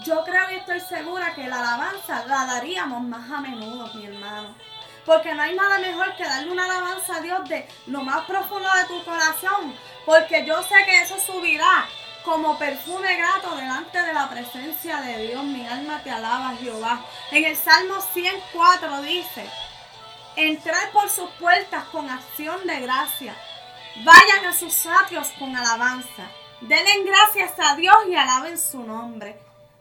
yo 0.00 0.24
creo 0.24 0.50
y 0.50 0.56
estoy 0.56 0.80
segura 0.80 1.36
que 1.36 1.46
la 1.46 1.60
alabanza 1.60 2.26
la 2.26 2.46
daríamos 2.46 3.00
más 3.00 3.30
a 3.30 3.40
menudo, 3.40 3.94
mi 3.94 4.06
hermano. 4.06 4.56
Porque 5.06 5.36
no 5.36 5.42
hay 5.42 5.54
nada 5.54 5.78
mejor 5.78 6.16
que 6.16 6.24
darle 6.24 6.50
una 6.50 6.64
alabanza 6.64 7.14
a 7.14 7.20
Dios 7.20 7.48
de 7.48 7.68
lo 7.86 8.02
más 8.02 8.26
profundo 8.26 8.68
de 8.74 8.84
tu 8.86 9.04
corazón. 9.04 9.72
Porque 10.04 10.44
yo 10.44 10.60
sé 10.64 10.74
que 10.84 11.02
eso 11.02 11.16
subirá 11.20 11.86
como 12.24 12.58
perfume 12.58 13.18
grato 13.18 13.54
delante 13.54 14.02
de 14.02 14.14
la 14.14 14.28
presencia 14.28 15.00
de 15.00 15.28
Dios. 15.28 15.44
Mi 15.44 15.64
alma 15.64 16.02
te 16.02 16.10
alaba, 16.10 16.56
Jehová. 16.56 17.04
En 17.30 17.44
el 17.44 17.56
Salmo 17.56 18.00
104 18.00 19.02
dice, 19.02 19.48
entrad 20.38 20.90
por 20.92 21.10
sus 21.10 21.28
puertas 21.30 21.84
con 21.86 22.08
acción 22.08 22.64
de 22.64 22.80
gracia. 22.80 23.34
Vayan 24.04 24.46
a 24.46 24.52
sus 24.52 24.86
atrios 24.86 25.28
con 25.36 25.54
alabanza. 25.56 26.30
Denle 26.60 27.04
gracias 27.04 27.52
a 27.58 27.74
Dios 27.74 27.96
y 28.08 28.14
alaben 28.14 28.56
su 28.56 28.84
nombre. 28.84 29.36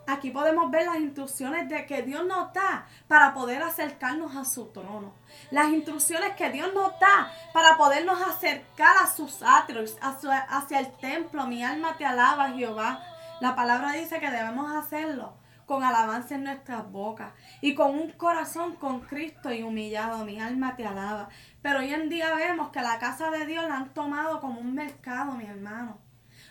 Aquí 0.07 0.31
podemos 0.31 0.71
ver 0.71 0.87
las 0.87 0.97
instrucciones 0.97 1.69
de 1.69 1.85
que 1.85 2.01
Dios 2.01 2.25
nos 2.25 2.51
da 2.53 2.87
para 3.07 3.35
poder 3.35 3.61
acercarnos 3.61 4.35
a 4.35 4.45
su 4.45 4.67
trono. 4.67 5.13
Las 5.51 5.69
instrucciones 5.69 6.35
que 6.35 6.49
Dios 6.49 6.73
nos 6.73 6.97
da 6.99 7.31
para 7.53 7.77
podernos 7.77 8.19
acercar 8.19 8.97
a 8.97 9.07
sus 9.07 9.43
atrios, 9.43 9.95
hacia 10.01 10.79
el 10.79 10.91
templo. 10.97 11.45
Mi 11.45 11.63
alma 11.63 11.97
te 11.97 12.05
alaba, 12.05 12.49
Jehová. 12.53 13.03
La 13.41 13.55
palabra 13.55 13.91
dice 13.91 14.19
que 14.19 14.31
debemos 14.31 14.71
hacerlo 14.71 15.33
con 15.67 15.83
alabanza 15.83 16.35
en 16.35 16.45
nuestras 16.45 16.89
bocas 16.89 17.33
y 17.61 17.75
con 17.75 17.93
un 17.93 18.11
corazón 18.13 18.75
con 18.77 19.01
Cristo 19.01 19.53
y 19.53 19.61
humillado. 19.61 20.25
Mi 20.25 20.39
alma 20.39 20.75
te 20.77 20.87
alaba. 20.87 21.27
Pero 21.61 21.79
hoy 21.79 21.93
en 21.93 22.09
día 22.09 22.33
vemos 22.33 22.69
que 22.69 22.81
la 22.81 22.97
casa 22.97 23.29
de 23.29 23.45
Dios 23.45 23.67
la 23.67 23.75
han 23.75 23.93
tomado 23.93 24.39
como 24.39 24.61
un 24.61 24.73
mercado, 24.73 25.33
mi 25.33 25.45
hermano. 25.45 25.99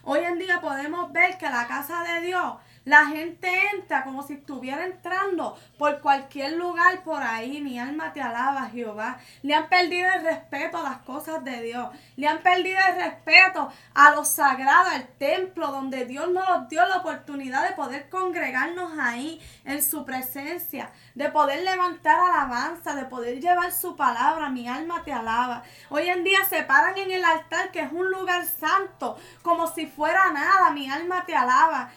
Hoy 0.04 0.20
en 0.20 0.38
día 0.38 0.60
podemos 0.60 1.12
ver 1.12 1.38
que 1.38 1.48
la 1.48 1.66
casa 1.66 2.04
de 2.04 2.26
Dios 2.26 2.56
la 2.86 3.06
gente 3.06 3.50
entra 3.74 4.04
como 4.04 4.22
si 4.22 4.34
estuviera 4.34 4.84
entrando 4.84 5.58
por 5.76 6.00
cualquier 6.00 6.52
lugar 6.52 7.02
por 7.02 7.20
ahí. 7.20 7.60
Mi 7.60 7.80
alma 7.80 8.12
te 8.12 8.22
alaba, 8.22 8.70
Jehová. 8.70 9.18
Le 9.42 9.54
han 9.54 9.68
perdido 9.68 10.08
el 10.12 10.22
respeto 10.22 10.78
a 10.78 10.84
las 10.84 10.98
cosas 10.98 11.42
de 11.42 11.62
Dios. 11.62 11.88
Le 12.14 12.28
han 12.28 12.38
perdido 12.42 12.78
el 12.88 12.94
respeto 12.94 13.72
a 13.92 14.10
lo 14.12 14.24
sagrado, 14.24 14.90
al 14.90 15.08
templo, 15.18 15.72
donde 15.72 16.04
Dios 16.04 16.30
nos 16.30 16.68
dio 16.68 16.86
la 16.86 16.98
oportunidad 16.98 17.68
de 17.68 17.74
poder 17.74 18.08
congregarnos 18.08 18.92
ahí 19.00 19.40
en 19.64 19.82
su 19.82 20.04
presencia, 20.04 20.92
de 21.16 21.28
poder 21.30 21.64
levantar 21.64 22.20
alabanza, 22.20 22.94
de 22.94 23.06
poder 23.06 23.40
llevar 23.40 23.72
su 23.72 23.96
palabra. 23.96 24.48
Mi 24.48 24.68
alma 24.68 25.02
te 25.02 25.12
alaba. 25.12 25.64
Hoy 25.90 26.08
en 26.08 26.22
día 26.22 26.38
se 26.48 26.62
paran 26.62 26.96
en 26.96 27.10
el 27.10 27.24
altar, 27.24 27.72
que 27.72 27.80
es 27.80 27.90
un 27.90 28.12
lugar 28.12 28.44
santo, 28.44 29.18
como 29.42 29.66
si 29.66 29.86
fuera 29.86 30.30
nada. 30.30 30.70
Mi 30.70 30.88
alma 30.88 31.26
te 31.26 31.34
alaba. 31.34 31.90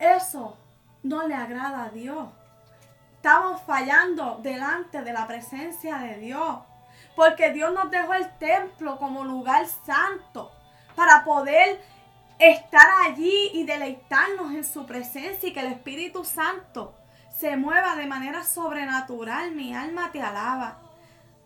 Eso 0.00 0.56
no 1.02 1.28
le 1.28 1.34
agrada 1.34 1.84
a 1.84 1.90
Dios. 1.90 2.28
Estamos 3.16 3.60
fallando 3.62 4.40
delante 4.42 5.02
de 5.02 5.12
la 5.12 5.26
presencia 5.26 5.98
de 5.98 6.16
Dios. 6.16 6.58
Porque 7.14 7.52
Dios 7.52 7.72
nos 7.74 7.90
dejó 7.90 8.14
el 8.14 8.30
templo 8.38 8.96
como 8.98 9.24
lugar 9.24 9.66
santo 9.66 10.50
para 10.96 11.22
poder 11.22 11.80
estar 12.38 12.88
allí 13.04 13.50
y 13.52 13.64
deleitarnos 13.64 14.52
en 14.52 14.64
su 14.64 14.86
presencia 14.86 15.50
y 15.50 15.52
que 15.52 15.60
el 15.60 15.72
Espíritu 15.72 16.24
Santo 16.24 16.94
se 17.38 17.58
mueva 17.58 17.94
de 17.96 18.06
manera 18.06 18.42
sobrenatural. 18.42 19.52
Mi 19.52 19.74
alma 19.74 20.10
te 20.12 20.22
alaba. 20.22 20.78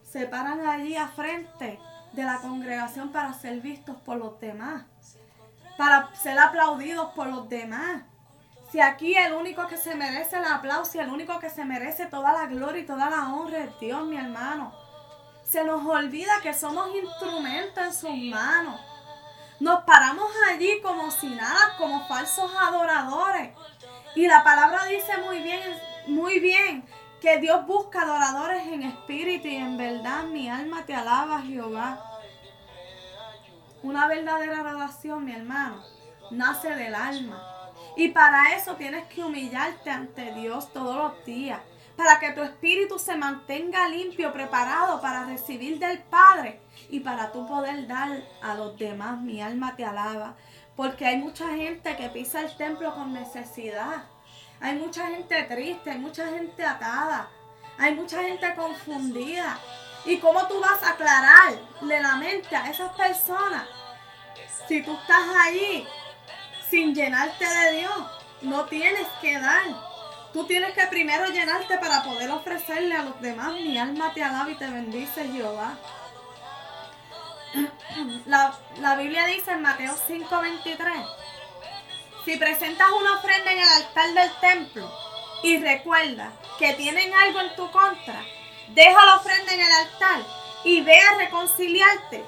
Se 0.04 0.26
paran 0.26 0.64
allí 0.64 0.96
a 0.96 1.08
frente 1.08 1.80
de 2.12 2.22
la 2.22 2.38
congregación 2.38 3.10
para 3.10 3.32
ser 3.32 3.60
vistos 3.60 3.96
por 4.02 4.16
los 4.16 4.38
demás, 4.38 4.84
para 5.76 6.14
ser 6.14 6.38
aplaudidos 6.38 7.12
por 7.14 7.26
los 7.26 7.48
demás. 7.48 8.02
Si 8.74 8.80
aquí 8.80 9.14
el 9.14 9.34
único 9.34 9.68
que 9.68 9.76
se 9.76 9.94
merece 9.94 10.36
el 10.36 10.44
aplauso 10.46 10.98
y 10.98 11.00
el 11.00 11.08
único 11.08 11.38
que 11.38 11.48
se 11.48 11.64
merece 11.64 12.06
toda 12.06 12.32
la 12.32 12.46
gloria 12.46 12.82
y 12.82 12.84
toda 12.84 13.08
la 13.08 13.32
honra 13.32 13.60
es 13.60 13.78
Dios, 13.78 14.04
mi 14.04 14.16
hermano. 14.16 14.72
Se 15.44 15.62
nos 15.62 15.86
olvida 15.86 16.40
que 16.42 16.52
somos 16.52 16.88
instrumentos 16.92 17.84
en 17.84 17.94
sus 17.94 18.16
manos. 18.36 18.80
Nos 19.60 19.84
paramos 19.84 20.28
allí 20.50 20.80
como 20.82 21.08
si 21.12 21.28
nada, 21.28 21.76
como 21.78 22.04
falsos 22.08 22.50
adoradores. 22.60 23.52
Y 24.16 24.26
la 24.26 24.42
palabra 24.42 24.86
dice 24.86 25.18
muy 25.18 25.40
bien, 25.40 25.60
muy 26.08 26.40
bien, 26.40 26.84
que 27.20 27.38
Dios 27.38 27.64
busca 27.68 28.02
adoradores 28.02 28.66
en 28.66 28.82
espíritu 28.82 29.46
y 29.46 29.54
en 29.54 29.76
verdad. 29.76 30.24
Mi 30.24 30.50
alma 30.50 30.84
te 30.84 30.96
alaba, 30.96 31.42
Jehová. 31.42 32.04
Una 33.84 34.08
verdadera 34.08 34.62
adoración, 34.68 35.26
mi 35.26 35.32
hermano, 35.32 35.80
nace 36.32 36.74
del 36.74 36.96
alma. 36.96 37.53
Y 37.96 38.08
para 38.08 38.54
eso 38.56 38.74
tienes 38.76 39.04
que 39.06 39.22
humillarte 39.22 39.90
ante 39.90 40.32
Dios 40.32 40.72
todos 40.72 40.96
los 40.96 41.24
días. 41.24 41.60
Para 41.96 42.18
que 42.18 42.32
tu 42.32 42.42
espíritu 42.42 42.98
se 42.98 43.14
mantenga 43.14 43.88
limpio, 43.88 44.32
preparado 44.32 45.00
para 45.00 45.24
recibir 45.24 45.78
del 45.78 46.00
Padre. 46.00 46.60
Y 46.90 47.00
para 47.00 47.30
tú 47.30 47.46
poder 47.46 47.86
dar 47.86 48.10
a 48.42 48.54
los 48.54 48.76
demás. 48.76 49.20
Mi 49.20 49.40
alma 49.40 49.76
te 49.76 49.84
alaba. 49.84 50.34
Porque 50.76 51.06
hay 51.06 51.18
mucha 51.18 51.48
gente 51.50 51.96
que 51.96 52.08
pisa 52.08 52.40
el 52.40 52.56
templo 52.56 52.94
con 52.94 53.12
necesidad. 53.12 54.06
Hay 54.60 54.76
mucha 54.76 55.06
gente 55.06 55.42
triste, 55.44 55.90
hay 55.92 55.98
mucha 55.98 56.26
gente 56.28 56.64
atada. 56.64 57.28
Hay 57.78 57.94
mucha 57.94 58.22
gente 58.22 58.54
confundida. 58.56 59.58
¿Y 60.04 60.18
cómo 60.18 60.46
tú 60.48 60.60
vas 60.60 60.82
a 60.82 60.90
aclararle 60.90 62.00
la 62.00 62.16
mente 62.16 62.54
a 62.56 62.70
esas 62.70 62.92
personas? 62.92 63.68
Si 64.66 64.82
tú 64.82 64.92
estás 64.94 65.28
ahí 65.38 65.86
sin 66.74 66.92
llenarte 66.92 67.46
de 67.46 67.78
Dios. 67.78 67.98
No 68.42 68.64
tienes 68.64 69.06
que 69.20 69.38
dar. 69.38 69.62
Tú 70.32 70.44
tienes 70.44 70.74
que 70.74 70.84
primero 70.88 71.28
llenarte 71.28 71.78
para 71.78 72.02
poder 72.02 72.28
ofrecerle 72.32 72.96
a 72.96 73.02
los 73.02 73.20
demás. 73.20 73.52
Mi 73.52 73.78
alma 73.78 74.12
te 74.12 74.24
alaba 74.24 74.50
y 74.50 74.56
te 74.56 74.66
bendice, 74.66 75.28
Jehová. 75.28 75.78
La, 78.26 78.52
la 78.80 78.96
Biblia 78.96 79.24
dice 79.26 79.52
en 79.52 79.62
Mateo 79.62 79.94
5:23, 80.08 81.06
si 82.24 82.36
presentas 82.36 82.88
una 83.00 83.18
ofrenda 83.18 83.52
en 83.52 83.58
el 83.58 83.68
altar 83.68 84.12
del 84.12 84.32
templo 84.40 84.92
y 85.44 85.58
recuerda 85.58 86.32
que 86.58 86.74
tienen 86.74 87.14
algo 87.14 87.40
en 87.40 87.54
tu 87.54 87.70
contra, 87.70 88.20
deja 88.70 89.06
la 89.06 89.16
ofrenda 89.18 89.54
en 89.54 89.60
el 89.60 89.72
altar 89.72 90.20
y 90.64 90.80
ve 90.80 90.98
a 90.98 91.18
reconciliarte 91.18 92.24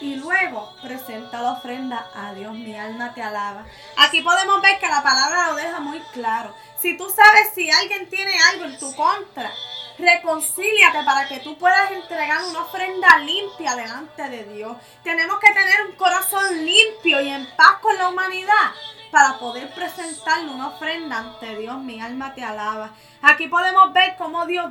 y 0.00 0.16
luego 0.16 0.74
presenta 0.82 1.40
la 1.40 1.52
ofrenda 1.52 2.10
a 2.14 2.34
Dios. 2.34 2.52
Mi 2.52 2.76
alma 2.76 3.14
te 3.14 3.22
alaba. 3.22 3.64
Aquí 3.96 4.20
podemos 4.20 4.60
ver 4.60 4.78
que 4.78 4.88
la 4.88 5.02
palabra 5.02 5.48
lo 5.48 5.56
deja 5.56 5.80
muy 5.80 6.00
claro. 6.12 6.54
Si 6.78 6.96
tú 6.96 7.08
sabes 7.08 7.52
si 7.54 7.70
alguien 7.70 8.08
tiene 8.08 8.32
algo 8.52 8.66
en 8.66 8.78
tu 8.78 8.94
contra, 8.94 9.50
reconcíliate 9.98 11.02
para 11.04 11.26
que 11.26 11.40
tú 11.40 11.56
puedas 11.58 11.90
entregar 11.92 12.44
una 12.44 12.60
ofrenda 12.60 13.18
limpia 13.18 13.74
delante 13.74 14.28
de 14.28 14.44
Dios. 14.44 14.76
Tenemos 15.02 15.38
que 15.38 15.52
tener 15.52 15.86
un 15.88 15.96
corazón 15.96 16.64
limpio 16.64 17.20
y 17.20 17.28
en 17.28 17.46
paz 17.56 17.78
con 17.80 17.96
la 17.96 18.08
humanidad 18.08 18.72
para 19.10 19.38
poder 19.38 19.72
presentarle 19.74 20.50
una 20.50 20.68
ofrenda 20.68 21.18
ante 21.18 21.56
Dios. 21.56 21.78
Mi 21.78 22.00
alma 22.00 22.34
te 22.34 22.44
alaba. 22.44 22.90
Aquí 23.22 23.48
podemos 23.48 23.92
ver 23.94 24.16
cómo 24.18 24.44
Dios, 24.44 24.70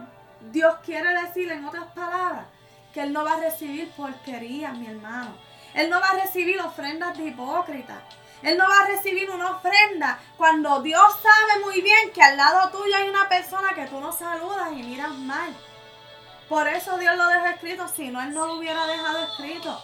Dios 0.52 0.76
quiere 0.86 1.10
decir 1.22 1.52
en 1.52 1.66
otras 1.66 1.86
palabras 1.94 2.46
que 2.96 3.02
Él 3.02 3.12
no 3.12 3.26
va 3.26 3.34
a 3.34 3.40
recibir 3.42 3.92
porquería, 3.92 4.72
mi 4.72 4.88
hermano. 4.88 5.36
Él 5.74 5.90
no 5.90 6.00
va 6.00 6.12
a 6.12 6.24
recibir 6.24 6.62
ofrendas 6.62 7.18
de 7.18 7.26
hipócritas. 7.26 7.98
Él 8.42 8.58
no 8.58 8.66
va 8.70 8.80
a 8.80 8.88
recibir 8.88 9.30
una 9.30 9.52
ofrenda 9.52 10.18
cuando 10.38 10.82
Dios 10.82 11.04
sabe 11.22 11.66
muy 11.66 11.82
bien 11.82 12.14
que 12.14 12.24
al 12.24 12.38
lado 12.38 12.70
tuyo 12.70 12.96
hay 12.96 13.10
una 13.10 13.28
persona 13.28 13.74
que 13.76 13.88
tú 13.88 14.00
no 14.00 14.14
saludas 14.14 14.70
y 14.72 14.84
miras 14.84 15.12
mal. 15.12 15.54
Por 16.48 16.70
eso 16.70 16.98
Dios 16.98 17.18
lo 17.18 17.28
dejó 17.28 17.46
escrito, 17.48 17.86
si 17.90 18.08
no, 18.08 18.22
Él 18.22 18.34
no 18.34 18.48
lo 18.48 18.54
hubiera 18.54 18.88
dejado 18.88 19.26
escrito. 19.26 19.78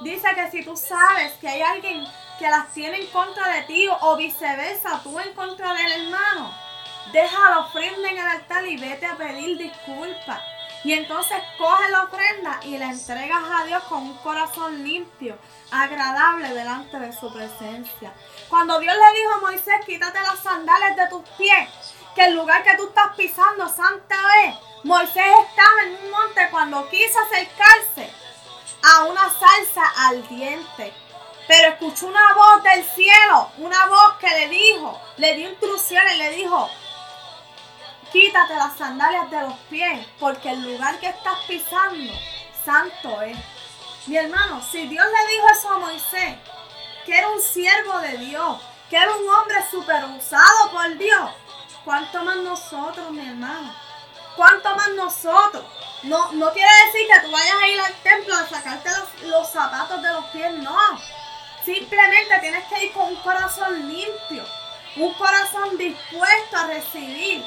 Dice 0.00 0.34
que 0.34 0.50
si 0.50 0.64
tú 0.64 0.76
sabes 0.76 1.34
que 1.34 1.46
hay 1.46 1.62
alguien 1.62 2.04
que 2.40 2.50
las 2.50 2.72
tiene 2.74 3.00
en 3.00 3.06
contra 3.12 3.46
de 3.46 3.62
ti 3.62 3.86
o 4.00 4.16
viceversa, 4.16 5.00
tú 5.04 5.20
en 5.20 5.32
contra 5.34 5.72
del 5.72 5.92
hermano, 6.02 6.52
deja 7.12 7.50
la 7.50 7.58
ofrenda 7.60 8.10
en 8.10 8.18
el 8.18 8.26
altar 8.26 8.66
y 8.66 8.76
vete 8.76 9.06
a 9.06 9.16
pedir 9.16 9.56
disculpas. 9.56 10.42
Y 10.82 10.94
entonces 10.94 11.36
coge 11.58 11.90
la 11.90 12.04
ofrenda 12.04 12.60
y 12.62 12.78
la 12.78 12.86
entregas 12.86 13.42
a 13.50 13.64
Dios 13.64 13.82
con 13.84 14.02
un 14.02 14.16
corazón 14.18 14.82
limpio, 14.82 15.38
agradable 15.70 16.54
delante 16.54 16.98
de 16.98 17.12
su 17.12 17.32
presencia. 17.32 18.12
Cuando 18.48 18.80
Dios 18.80 18.94
le 18.94 19.20
dijo 19.20 19.32
a 19.34 19.40
Moisés, 19.40 19.84
quítate 19.84 20.20
las 20.20 20.38
sandalias 20.40 20.96
de 20.96 21.06
tus 21.08 21.28
pies, 21.36 21.68
que 22.14 22.24
el 22.24 22.34
lugar 22.34 22.62
que 22.62 22.76
tú 22.76 22.88
estás 22.88 23.14
pisando, 23.16 23.68
santa 23.68 24.16
es. 24.44 24.54
Moisés 24.82 25.22
estaba 25.48 25.82
en 25.84 26.04
un 26.04 26.10
monte 26.10 26.48
cuando 26.50 26.88
quiso 26.88 27.18
acercarse 27.20 28.10
a 28.82 29.04
una 29.04 29.28
salsa 29.28 29.82
al 30.08 30.26
diente. 30.28 30.94
Pero 31.46 31.70
escuchó 31.70 32.06
una 32.06 32.32
voz 32.34 32.62
del 32.62 32.84
cielo, 32.84 33.50
una 33.58 33.86
voz 33.86 34.16
que 34.20 34.28
le 34.30 34.48
dijo, 34.48 34.98
le 35.16 35.34
dio 35.34 35.50
instrucciones, 35.50 36.16
le 36.16 36.30
dijo, 36.30 36.70
Quítate 38.12 38.56
las 38.56 38.76
sandalias 38.76 39.30
de 39.30 39.40
los 39.40 39.54
pies, 39.70 40.04
porque 40.18 40.50
el 40.50 40.62
lugar 40.62 40.98
que 40.98 41.08
estás 41.08 41.38
pisando, 41.46 42.12
santo 42.64 43.22
es. 43.22 43.38
Mi 44.06 44.16
hermano, 44.16 44.60
si 44.68 44.88
Dios 44.88 45.06
le 45.06 45.32
dijo 45.32 45.46
eso 45.52 45.70
a 45.70 45.78
Moisés, 45.78 46.36
que 47.06 47.16
era 47.16 47.28
un 47.28 47.40
siervo 47.40 48.00
de 48.00 48.18
Dios, 48.18 48.60
que 48.88 48.96
era 48.96 49.14
un 49.14 49.28
hombre 49.28 49.58
super 49.70 50.04
usado 50.06 50.72
por 50.72 50.98
Dios, 50.98 51.30
¿cuánto 51.84 52.24
más 52.24 52.36
nosotros, 52.38 53.12
mi 53.12 53.28
hermano? 53.28 53.72
¿Cuánto 54.34 54.74
más 54.74 54.88
nosotros? 54.96 55.64
No, 56.02 56.32
no 56.32 56.52
quiere 56.52 56.70
decir 56.86 57.06
que 57.06 57.26
tú 57.26 57.30
vayas 57.30 57.62
a 57.62 57.68
ir 57.68 57.80
al 57.80 57.94
templo 58.02 58.34
a 58.34 58.48
sacarte 58.48 58.90
los, 59.22 59.48
zapatos 59.50 60.02
de 60.02 60.08
los 60.08 60.24
pies, 60.26 60.52
no. 60.54 60.76
Simplemente 61.64 62.38
tienes 62.40 62.64
que 62.64 62.86
ir 62.86 62.92
con 62.92 63.04
un 63.04 63.16
corazón 63.16 63.88
limpio, 63.88 64.44
un 64.96 65.14
corazón 65.14 65.78
dispuesto 65.78 66.56
a 66.56 66.66
recibir 66.66 67.44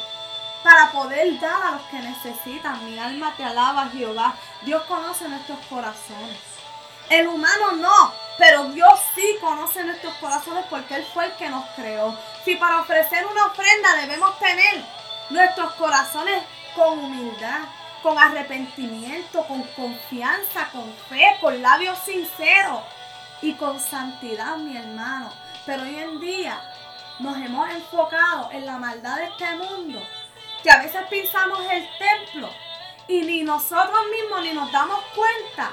para 0.64 0.92
poder 0.92 1.40
dar 1.40 1.62
a 1.62 1.72
los 1.72 1.82
que 1.84 2.00
necesitan. 2.00 2.86
Mi 2.86 2.98
alma 2.98 3.34
te 3.36 3.44
alaba, 3.44 3.90
Jehová. 3.90 4.36
Dios 4.62 4.84
conoce 4.84 5.28
nuestros 5.28 5.60
corazones. 5.70 6.40
El 7.10 7.28
humano 7.28 7.74
no, 7.74 8.14
pero 8.38 8.66
Dios 8.66 9.00
sí 9.14 9.38
conoce 9.42 9.84
nuestros 9.84 10.14
corazones 10.16 10.66
porque 10.70 10.96
Él 10.96 11.06
fue 11.14 11.26
el 11.26 11.34
que 11.34 11.50
nos 11.50 11.66
creó. 11.76 12.18
Si 12.46 12.56
para 12.56 12.80
ofrecer 12.82 13.26
una 13.26 13.48
ofrenda 13.48 13.96
debemos 13.98 14.40
tener 14.40 14.84
nuestros 15.30 15.74
corazones 15.74 16.44
con 16.76 16.98
humildad, 16.98 17.62
con 18.02 18.18
arrepentimiento, 18.18 19.46
con 19.48 19.64
confianza, 19.76 20.70
con 20.72 20.94
fe, 21.10 21.38
con 21.42 21.62
labios 21.62 22.00
sinceros 22.00 22.82
y 23.42 23.54
con 23.54 23.80
santidad, 23.80 24.58
mi 24.58 24.78
hermano. 24.78 25.32
Pero 25.66 25.84
hoy 25.84 25.96
en 25.98 26.20
día 26.20 26.62
nos 27.20 27.38
hemos 27.38 27.70
enfocado 27.70 28.50
en 28.52 28.66
la 28.66 28.78
maldad 28.78 29.18
de 29.18 29.26
este 29.26 29.56
mundo, 29.56 30.02
que 30.64 30.72
a 30.72 30.82
veces 30.82 31.02
pisamos 31.10 31.60
el 31.70 31.88
templo 31.98 32.50
y 33.08 33.22
ni 33.22 33.44
nosotros 33.44 34.00
mismos 34.10 34.42
ni 34.42 34.54
nos 34.54 34.72
damos 34.72 35.04
cuenta 35.14 35.72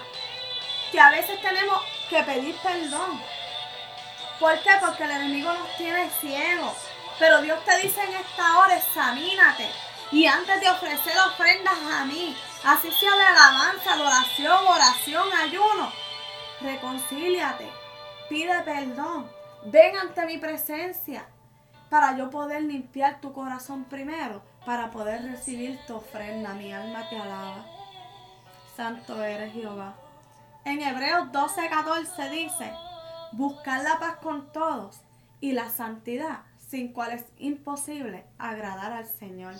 que 0.90 1.00
a 1.00 1.10
veces 1.10 1.40
tenemos 1.40 1.80
que 2.08 2.22
pedir 2.24 2.56
perdón. 2.56 3.22
¿Por 4.40 4.60
qué? 4.62 4.70
Porque 4.80 5.04
el 5.04 5.12
enemigo 5.12 5.52
nos 5.52 5.76
tiene 5.76 6.10
ciegos. 6.20 6.74
Pero 7.18 7.40
Dios 7.42 7.62
te 7.64 7.76
dice 7.78 8.02
en 8.02 8.14
esta 8.14 8.58
hora, 8.58 8.76
examínate. 8.76 9.70
Y 10.10 10.26
antes 10.26 10.60
de 10.60 10.70
ofrecer 10.70 11.12
ofrendas 11.28 11.78
a 11.92 12.04
mí, 12.04 12.36
así 12.64 12.90
sea 12.90 13.14
de 13.14 13.24
alabanza, 13.24 13.92
adoración, 13.92 14.66
oración, 14.66 15.28
ayuno, 15.34 15.92
reconcíliate, 16.60 17.70
pide 18.28 18.60
perdón, 18.62 19.30
ven 19.66 19.96
ante 19.96 20.26
mi 20.26 20.38
presencia 20.38 21.28
para 21.90 22.16
yo 22.16 22.28
poder 22.30 22.62
limpiar 22.62 23.20
tu 23.20 23.32
corazón 23.32 23.84
primero, 23.84 24.42
para 24.64 24.90
poder 24.90 25.22
recibir 25.22 25.78
tu 25.86 25.96
ofrenda. 25.96 26.54
Mi 26.54 26.72
alma 26.72 27.08
te 27.08 27.16
alaba. 27.16 27.66
Santo 28.76 29.22
eres 29.22 29.52
Jehová. 29.52 29.94
En 30.64 30.82
Hebreos 30.82 31.32
12, 31.32 31.68
14 31.68 32.30
dice, 32.30 32.72
buscar 33.32 33.82
la 33.82 33.98
paz 33.98 34.16
con 34.16 34.52
todos 34.52 35.00
y 35.40 35.52
la 35.52 35.70
santidad, 35.70 36.40
sin 36.58 36.92
cual 36.92 37.12
es 37.12 37.24
imposible 37.38 38.26
agradar 38.38 38.92
al 38.92 39.06
Señor. 39.06 39.54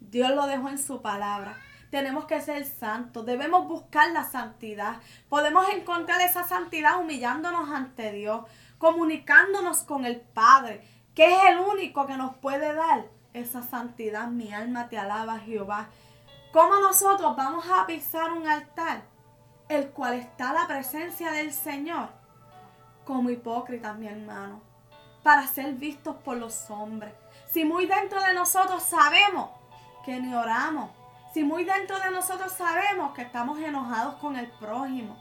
Dios 0.00 0.30
lo 0.30 0.46
dejó 0.46 0.68
en 0.68 0.78
su 0.78 1.02
palabra. 1.02 1.56
Tenemos 1.90 2.26
que 2.26 2.40
ser 2.40 2.64
santos, 2.64 3.26
debemos 3.26 3.66
buscar 3.68 4.10
la 4.10 4.24
santidad. 4.24 5.00
Podemos 5.28 5.68
encontrar 5.72 6.20
esa 6.20 6.44
santidad 6.44 7.00
humillándonos 7.00 7.70
ante 7.70 8.12
Dios, 8.12 8.44
comunicándonos 8.78 9.82
con 9.82 10.04
el 10.04 10.20
Padre, 10.20 10.86
que 11.14 11.26
es 11.26 11.38
el 11.50 11.58
único 11.58 12.06
que 12.06 12.16
nos 12.16 12.36
puede 12.36 12.74
dar 12.74 13.19
esa 13.32 13.62
santidad. 13.62 14.28
Mi 14.28 14.52
alma 14.52 14.88
te 14.88 14.98
alaba, 14.98 15.38
Jehová. 15.38 15.88
¿Cómo 16.52 16.76
nosotros 16.76 17.36
vamos 17.36 17.64
a 17.70 17.86
pisar 17.86 18.32
un 18.32 18.46
altar, 18.46 19.02
el 19.68 19.90
cual 19.90 20.14
está 20.14 20.52
la 20.52 20.66
presencia 20.66 21.30
del 21.30 21.52
Señor? 21.52 22.08
Como 23.04 23.30
hipócritas, 23.30 23.96
mi 23.96 24.08
hermano, 24.08 24.60
para 25.22 25.46
ser 25.46 25.74
vistos 25.74 26.16
por 26.16 26.36
los 26.36 26.70
hombres. 26.70 27.14
Si 27.46 27.64
muy 27.64 27.86
dentro 27.86 28.20
de 28.22 28.34
nosotros 28.34 28.82
sabemos 28.82 29.50
que 30.04 30.20
ni 30.20 30.34
oramos, 30.34 30.90
si 31.32 31.44
muy 31.44 31.64
dentro 31.64 31.98
de 32.00 32.10
nosotros 32.10 32.52
sabemos 32.52 33.12
que 33.12 33.22
estamos 33.22 33.58
enojados 33.60 34.16
con 34.16 34.36
el 34.36 34.50
prójimo, 34.52 35.16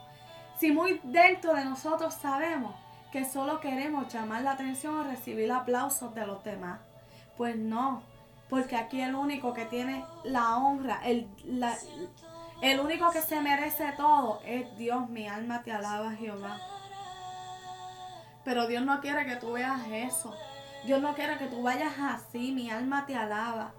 si 0.58 0.72
muy 0.72 1.00
dentro 1.04 1.54
de 1.54 1.66
nosotros 1.66 2.14
sabemos 2.16 2.74
que 3.12 3.26
solo 3.26 3.60
queremos 3.60 4.12
llamar 4.12 4.42
la 4.44 4.52
atención 4.52 4.96
o 4.98 5.04
recibir 5.04 5.52
aplausos 5.52 6.14
de 6.14 6.26
los 6.26 6.44
demás, 6.44 6.80
pues 7.40 7.56
no, 7.56 8.04
porque 8.50 8.76
aquí 8.76 9.00
el 9.00 9.16
único 9.16 9.54
que 9.54 9.64
tiene 9.64 10.04
la 10.26 10.58
honra, 10.58 11.00
el, 11.06 11.26
el 12.62 12.80
único 12.82 13.12
que 13.12 13.22
se 13.22 13.40
merece 13.40 13.94
todo 13.96 14.42
es 14.44 14.78
Dios. 14.78 15.10
Mi 15.10 15.26
alma 15.26 15.64
te 15.64 15.72
alaba, 15.72 16.12
Jehová. 16.12 16.60
Pero 18.44 18.68
Dios 18.68 18.84
no 18.84 19.00
quiere 19.00 19.26
que 19.26 19.38
tú 19.38 19.54
veas 19.54 19.88
eso. 19.90 20.36
Dios 20.84 21.02
no 21.02 21.16
quiere 21.16 21.38
que 21.38 21.48
tú 21.48 21.64
vayas 21.64 21.94
así. 21.98 22.52
Mi 22.52 22.70
alma 22.70 23.06
te 23.06 23.16
alaba. 23.16 23.72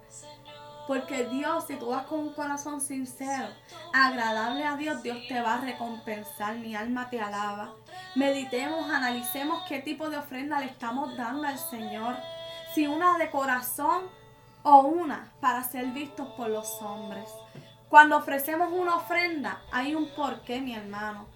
Porque 0.87 1.27
Dios, 1.27 1.66
si 1.66 1.77
tú 1.77 1.88
vas 1.88 2.07
con 2.07 2.20
un 2.20 2.33
corazón 2.33 2.81
sincero, 2.81 3.49
agradable 3.92 4.64
a 4.64 4.77
Dios, 4.77 5.03
Dios 5.03 5.18
te 5.29 5.38
va 5.42 5.57
a 5.57 5.61
recompensar. 5.61 6.57
Mi 6.57 6.75
alma 6.75 7.11
te 7.11 7.20
alaba. 7.20 7.75
Meditemos, 8.14 8.90
analicemos 8.90 9.62
qué 9.68 9.81
tipo 9.81 10.09
de 10.09 10.16
ofrenda 10.16 10.61
le 10.61 10.66
estamos 10.66 11.14
dando 11.14 11.46
al 11.46 11.59
Señor. 11.59 12.16
Si 12.74 12.87
una 12.87 13.18
de 13.18 13.30
corazón 13.30 14.04
o 14.62 14.80
una 14.80 15.33
para 15.40 15.64
ser 15.64 15.87
vistos 15.87 16.28
por 16.37 16.48
los 16.48 16.80
hombres. 16.83 17.28
Cuando 17.88 18.16
ofrecemos 18.16 18.72
una 18.72 18.96
ofrenda, 18.96 19.62
hay 19.72 19.94
un 19.94 20.09
porqué, 20.14 20.61
mi 20.61 20.74
hermano. 20.74 21.26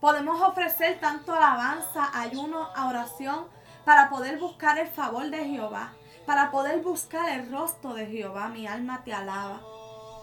Podemos 0.00 0.40
ofrecer 0.42 1.00
tanto 1.00 1.34
alabanza, 1.34 2.10
ayuno, 2.12 2.68
oración, 2.86 3.46
para 3.84 4.10
poder 4.10 4.38
buscar 4.38 4.78
el 4.78 4.88
favor 4.88 5.30
de 5.30 5.44
Jehová 5.44 5.92
para 6.26 6.50
poder 6.50 6.80
buscar 6.80 7.28
el 7.30 7.50
rostro 7.50 7.94
de 7.94 8.06
Jehová, 8.06 8.48
mi 8.48 8.66
alma 8.66 9.02
te 9.04 9.12
alaba. 9.12 9.60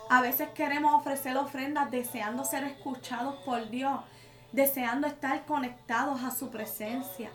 A 0.10 0.22
veces 0.22 0.50
queremos 0.50 0.94
ofrecer 0.94 1.38
ofrendas 1.38 1.92
deseando 1.92 2.46
ser 2.46 2.64
escuchados 2.64 3.36
por 3.44 3.70
Dios, 3.70 4.00
deseando 4.52 5.08
estar 5.08 5.46
conectados 5.46 6.24
a 6.24 6.32
su 6.32 6.50
presencia. 6.50 7.32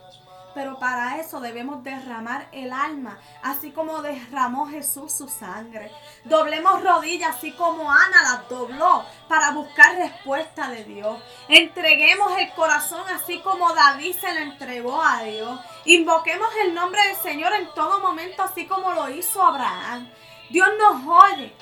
Pero 0.55 0.79
para 0.79 1.19
eso 1.19 1.41
debemos 1.41 1.83
derramar 1.83 2.47
el 2.53 2.73
alma, 2.73 3.19
así 3.43 3.73
como 3.73 4.03
derramó 4.03 4.69
Jesús 4.69 5.13
su 5.13 5.29
sangre. 5.29 5.91
Doblemos 6.25 6.83
rodillas, 6.83 7.37
así 7.37 7.51
como 7.53 7.91
Ana 7.91 8.23
las 8.23 8.49
dobló, 8.49 9.05
para 9.29 9.51
buscar 9.51 9.97
respuesta 9.97 10.69
de 10.69 10.85
Dios. 10.85 11.21
Entreguemos 11.49 12.39
el 12.39 12.53
corazón, 12.53 13.03
así 13.09 13.41
como 13.41 13.75
David 13.75 14.15
se 14.15 14.33
lo 14.33 14.41
entregó 14.41 15.03
a 15.03 15.23
Dios. 15.25 15.61
Invoquemos 15.87 16.49
el 16.63 16.73
nombre 16.73 17.05
del 17.09 17.17
Señor 17.17 17.53
en 17.55 17.75
todo 17.75 17.99
momento, 17.99 18.45
así 18.45 18.67
como 18.67 18.93
lo 18.93 19.11
hizo 19.11 19.43
Abraham. 19.43 20.09
Dios 20.51 20.69
nos 20.79 21.33
oye. 21.33 21.53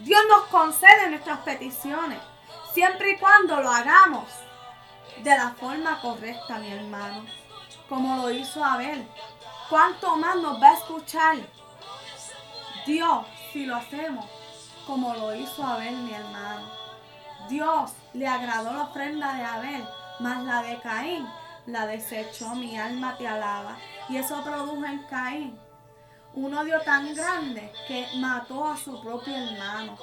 Dios 0.00 0.20
nos 0.28 0.44
concede 0.44 1.10
nuestras 1.10 1.38
peticiones, 1.40 2.20
siempre 2.72 3.12
y 3.12 3.18
cuando 3.18 3.60
lo 3.60 3.68
hagamos 3.68 4.28
de 5.24 5.30
la 5.30 5.50
forma 5.58 6.00
correcta, 6.00 6.58
mi 6.58 6.70
hermano 6.70 7.24
como 7.88 8.16
lo 8.16 8.30
hizo 8.30 8.64
Abel. 8.64 9.06
¿Cuánto 9.68 10.16
más 10.16 10.36
nos 10.36 10.60
va 10.62 10.70
a 10.70 10.74
escuchar 10.74 11.36
Dios 12.86 13.26
si 13.52 13.66
lo 13.66 13.76
hacemos 13.76 14.24
como 14.86 15.14
lo 15.14 15.34
hizo 15.34 15.62
Abel, 15.64 15.96
mi 15.96 16.12
hermano? 16.12 16.66
Dios 17.48 17.92
le 18.12 18.26
agradó 18.26 18.72
la 18.72 18.84
ofrenda 18.84 19.34
de 19.34 19.42
Abel, 19.42 19.88
mas 20.20 20.42
la 20.44 20.62
de 20.62 20.78
Caín 20.80 21.26
la 21.66 21.86
desechó, 21.86 22.54
mi 22.54 22.78
alma 22.78 23.16
te 23.16 23.26
alaba. 23.26 23.76
Y 24.08 24.16
eso 24.16 24.42
produjo 24.42 24.84
en 24.84 25.02
Caín 25.04 25.58
un 26.34 26.54
odio 26.54 26.80
tan 26.82 27.14
grande 27.14 27.72
que 27.86 28.06
mató 28.16 28.68
a 28.68 28.76
su 28.76 29.00
propio 29.02 29.34
hermano. 29.34 29.96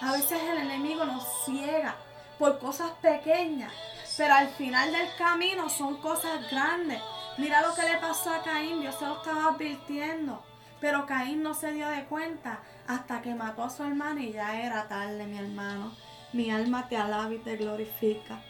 A 0.00 0.12
veces 0.12 0.42
el 0.42 0.58
enemigo 0.58 1.04
nos 1.04 1.24
ciega 1.44 1.96
por 2.38 2.58
cosas 2.58 2.90
pequeñas 3.02 3.72
pero 4.16 4.34
al 4.34 4.48
final 4.48 4.92
del 4.92 5.08
camino 5.16 5.68
son 5.68 5.96
cosas 5.98 6.50
grandes. 6.50 7.00
Mira 7.38 7.62
lo 7.62 7.74
que 7.74 7.82
le 7.82 7.96
pasó 7.98 8.30
a 8.32 8.42
Caín, 8.42 8.80
Dios 8.80 8.96
se 8.98 9.06
lo 9.06 9.16
estaba 9.16 9.48
advirtiendo. 9.48 10.42
Pero 10.80 11.06
Caín 11.06 11.42
no 11.42 11.54
se 11.54 11.72
dio 11.72 11.88
de 11.88 12.04
cuenta 12.04 12.60
hasta 12.86 13.22
que 13.22 13.34
mató 13.34 13.64
a 13.64 13.70
su 13.70 13.82
hermano 13.82 14.20
y 14.20 14.32
ya 14.32 14.60
era 14.60 14.88
tarde, 14.88 15.26
mi 15.26 15.38
hermano. 15.38 15.92
Mi 16.32 16.50
alma 16.50 16.88
te 16.88 16.96
alaba 16.96 17.32
y 17.32 17.38
te 17.38 17.56
glorifica. 17.56 18.40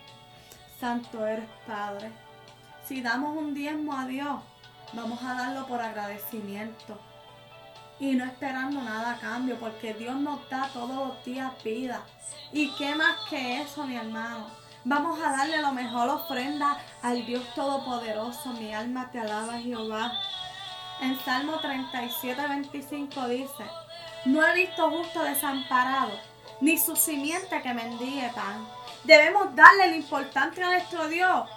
Santo 0.78 1.26
eres 1.26 1.48
Padre. 1.66 2.10
Si 2.84 3.02
damos 3.02 3.36
un 3.36 3.54
diezmo 3.54 3.96
a 3.98 4.06
Dios, 4.06 4.40
vamos 4.92 5.22
a 5.22 5.34
darlo 5.34 5.66
por 5.66 5.80
agradecimiento. 5.80 6.98
Y 7.98 8.12
no 8.14 8.24
esperando 8.24 8.80
nada 8.80 9.12
a 9.12 9.18
cambio, 9.18 9.58
porque 9.60 9.92
Dios 9.94 10.16
nos 10.16 10.48
da 10.48 10.68
todos 10.72 11.08
los 11.08 11.24
días 11.24 11.52
vida. 11.62 12.02
¿Y 12.52 12.70
qué 12.76 12.94
más 12.94 13.16
que 13.28 13.60
eso, 13.60 13.86
mi 13.86 13.96
hermano? 13.96 14.59
Vamos 14.84 15.20
a 15.20 15.32
darle 15.32 15.60
lo 15.60 15.72
mejor 15.72 16.08
ofrenda 16.08 16.78
al 17.02 17.26
Dios 17.26 17.44
Todopoderoso. 17.54 18.48
Mi 18.54 18.72
alma 18.72 19.10
te 19.10 19.20
alaba, 19.20 19.58
Jehová. 19.58 20.12
En 21.02 21.18
Salmo 21.20 21.58
37, 21.60 22.46
25 22.48 23.28
dice, 23.28 23.64
no 24.24 24.46
he 24.46 24.54
visto 24.54 24.90
justo 24.90 25.22
desamparado, 25.22 26.12
ni 26.62 26.78
su 26.78 26.96
simiente 26.96 27.60
que 27.60 27.74
mendigue 27.74 28.30
pan. 28.34 28.66
Debemos 29.04 29.54
darle 29.54 29.88
lo 29.88 29.96
importante 29.96 30.62
a 30.62 30.70
nuestro 30.70 31.08
Dios. 31.08 31.48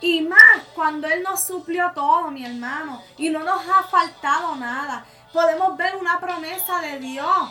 Y 0.00 0.20
más 0.22 0.62
cuando 0.74 1.08
Él 1.08 1.22
nos 1.22 1.44
suplió 1.44 1.90
todo, 1.94 2.30
mi 2.30 2.44
hermano, 2.44 3.02
y 3.18 3.30
no 3.30 3.40
nos 3.40 3.68
ha 3.68 3.82
faltado 3.84 4.54
nada. 4.54 5.04
Podemos 5.32 5.76
ver 5.76 5.96
una 5.96 6.20
promesa 6.20 6.80
de 6.80 6.98
Dios 6.98 7.50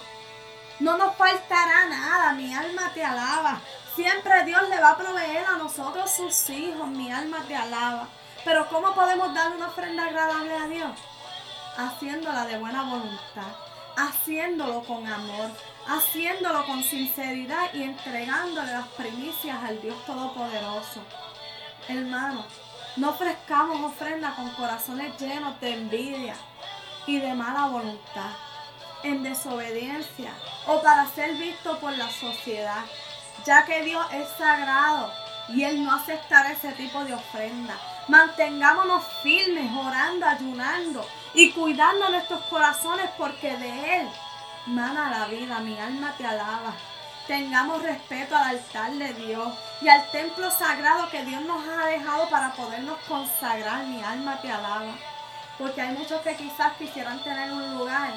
No 0.80 0.98
nos 0.98 1.16
faltará 1.16 1.88
nada, 1.88 2.34
mi 2.34 2.54
alma 2.54 2.92
te 2.94 3.04
alaba. 3.04 3.62
Siempre 3.96 4.46
Dios 4.46 4.70
le 4.70 4.80
va 4.80 4.92
a 4.92 4.98
proveer 4.98 5.46
a 5.46 5.58
nosotros 5.58 6.10
sus 6.10 6.50
hijos, 6.50 6.88
mi 6.88 7.12
alma 7.12 7.44
te 7.48 7.56
alaba. 7.56 8.08
Pero 8.46 8.68
¿cómo 8.70 8.94
podemos 8.96 9.34
dar 9.34 9.52
una 9.52 9.68
ofrenda 9.68 10.06
agradable 10.06 10.56
a 10.56 10.68
Dios? 10.68 10.92
Haciéndola 11.78 12.46
de 12.46 12.58
buena 12.58 12.84
voluntad, 12.84 13.52
haciéndolo 13.98 14.84
con 14.84 15.06
amor, 15.06 15.52
haciéndolo 15.88 16.66
con 16.66 16.84
sinceridad 16.84 17.74
y 17.74 17.84
entregándole 17.84 18.72
las 18.72 18.88
primicias 18.90 19.58
al 19.64 19.82
Dios 19.82 20.06
Todopoderoso. 20.06 21.02
Hermano, 21.88 22.46
no 22.96 23.10
ofrezcamos 23.10 23.92
ofrenda 23.92 24.36
con 24.36 24.50
corazones 24.52 25.20
llenos 25.20 25.60
de 25.60 25.74
envidia 25.74 26.36
y 27.08 27.20
de 27.20 27.34
mala 27.34 27.68
voluntad, 27.68 28.32
en 29.04 29.24
desobediencia 29.24 30.34
o 30.68 30.82
para 30.82 31.08
ser 31.08 31.36
visto 31.36 31.80
por 31.80 31.98
la 31.98 32.10
sociedad, 32.10 32.84
ya 33.46 33.66
que 33.66 33.84
Dios 33.84 34.06
es 34.14 34.28
sagrado 34.38 35.12
y 35.50 35.64
Él 35.64 35.84
no 35.84 35.94
aceptará 35.94 36.52
ese 36.52 36.72
tipo 36.74 37.04
de 37.04 37.14
ofrenda. 37.14 37.76
Mantengámonos 38.08 39.04
firmes, 39.22 39.72
orando, 39.76 40.26
ayunando 40.26 41.06
y 41.34 41.52
cuidando 41.52 42.10
nuestros 42.10 42.42
corazones 42.46 43.10
porque 43.18 43.56
de 43.58 44.00
Él 44.00 44.10
mana 44.68 45.10
la 45.10 45.28
vida. 45.28 45.60
Mi 45.60 45.78
alma 45.80 46.14
te 46.18 46.26
alaba. 46.26 46.74
Tengamos 47.28 47.82
respeto 47.84 48.36
al 48.36 48.58
altar 48.58 48.92
de 48.94 49.14
Dios 49.14 49.48
y 49.82 49.88
al 49.88 50.10
templo 50.12 50.50
sagrado 50.52 51.10
que 51.10 51.24
Dios 51.24 51.42
nos 51.44 51.62
ha 51.68 51.86
dejado 51.86 52.30
para 52.30 52.52
podernos 52.54 52.98
consagrar. 53.08 53.86
Mi 53.86 54.02
alma 54.04 54.42
te 54.42 54.52
alaba. 54.52 54.94
Porque 55.58 55.82
hay 55.82 55.96
muchos 55.96 56.22
que 56.22 56.36
quizás 56.36 56.74
quisieran 56.74 57.20
tener 57.24 57.52
un 57.52 57.78
lugar 57.78 58.14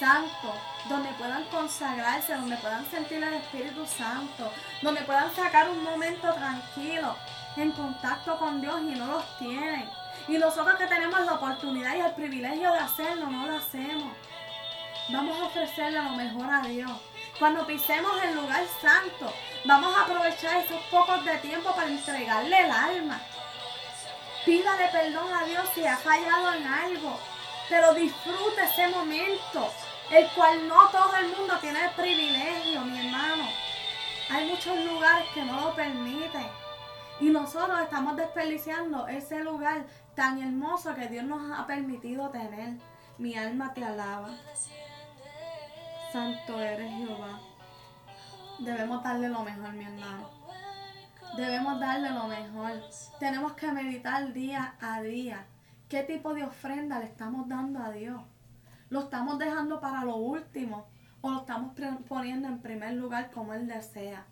santo, 0.00 0.54
donde 0.88 1.10
puedan 1.10 1.44
consagrarse, 1.44 2.34
donde 2.34 2.56
puedan 2.56 2.90
sentir 2.90 3.22
el 3.22 3.34
Espíritu 3.34 3.86
Santo, 3.86 4.50
donde 4.80 5.02
puedan 5.02 5.32
sacar 5.36 5.68
un 5.68 5.84
momento 5.84 6.32
tranquilo 6.32 7.14
en 7.56 7.70
contacto 7.72 8.38
con 8.38 8.62
Dios 8.62 8.80
y 8.80 8.98
no 8.98 9.06
los 9.06 9.38
tienen. 9.38 9.88
Y 10.26 10.38
nosotros 10.38 10.76
que 10.76 10.86
tenemos 10.86 11.20
la 11.26 11.34
oportunidad 11.34 11.96
y 11.96 12.00
el 12.00 12.14
privilegio 12.14 12.72
de 12.72 12.78
hacerlo, 12.78 13.26
no 13.26 13.46
lo 13.46 13.58
hacemos. 13.58 14.12
Vamos 15.10 15.38
a 15.38 15.44
ofrecerle 15.44 16.02
lo 16.02 16.10
mejor 16.12 16.50
a 16.50 16.62
Dios. 16.62 16.92
Cuando 17.38 17.66
pisemos 17.66 18.12
el 18.22 18.36
lugar 18.36 18.64
santo, 18.80 19.32
vamos 19.66 19.94
a 19.94 20.02
aprovechar 20.02 20.64
esos 20.64 20.80
pocos 20.90 21.24
de 21.24 21.36
tiempo 21.38 21.74
para 21.74 21.88
entregarle 21.88 22.58
el 22.58 22.70
alma. 22.70 23.20
Pídale 24.46 24.88
perdón 24.88 25.34
a 25.34 25.44
Dios 25.44 25.68
si 25.74 25.84
ha 25.84 25.96
fallado 25.98 26.54
en 26.54 26.66
algo, 26.66 27.18
pero 27.68 27.92
disfrute 27.92 28.62
ese 28.64 28.88
momento 28.88 29.70
el 30.10 30.28
cual 30.34 30.66
no 30.68 30.88
todo 30.88 31.14
el 31.16 31.28
mundo 31.36 31.54
tiene 31.60 31.84
el 31.84 31.90
privilegio, 31.92 32.80
mi 32.82 33.06
hermano. 33.06 33.44
Hay 34.30 34.48
muchos 34.48 34.76
lugares 34.84 35.28
que 35.34 35.44
no 35.44 35.60
lo 35.60 35.74
permiten. 35.74 36.46
Y 37.20 37.28
nosotros 37.28 37.80
estamos 37.80 38.16
desperdiciando 38.16 39.06
ese 39.06 39.44
lugar 39.44 39.84
tan 40.14 40.42
hermoso 40.42 40.94
que 40.94 41.08
Dios 41.08 41.24
nos 41.24 41.58
ha 41.58 41.66
permitido 41.66 42.30
tener. 42.30 42.74
Mi 43.18 43.36
alma 43.36 43.72
te 43.74 43.84
alaba. 43.84 44.30
Santo 46.12 46.60
eres 46.60 46.90
Jehová. 46.90 47.38
Debemos 48.58 49.02
darle 49.02 49.28
lo 49.28 49.42
mejor, 49.42 49.72
mi 49.72 49.84
hermano. 49.84 50.30
Debemos 51.36 51.78
darle 51.78 52.10
lo 52.10 52.26
mejor. 52.26 52.72
Tenemos 53.18 53.52
que 53.52 53.70
meditar 53.70 54.32
día 54.32 54.74
a 54.80 55.00
día. 55.02 55.46
¿Qué 55.88 56.02
tipo 56.02 56.34
de 56.34 56.44
ofrenda 56.44 56.98
le 56.98 57.06
estamos 57.06 57.48
dando 57.48 57.80
a 57.80 57.90
Dios? 57.90 58.20
Lo 58.90 59.00
estamos 59.00 59.38
dejando 59.38 59.80
para 59.80 60.04
lo 60.04 60.16
último 60.16 60.86
o 61.20 61.30
lo 61.30 61.38
estamos 61.38 61.72
poniendo 62.08 62.48
en 62.48 62.60
primer 62.60 62.94
lugar 62.94 63.30
como 63.30 63.54
Él 63.54 63.66
desea. 63.68 64.26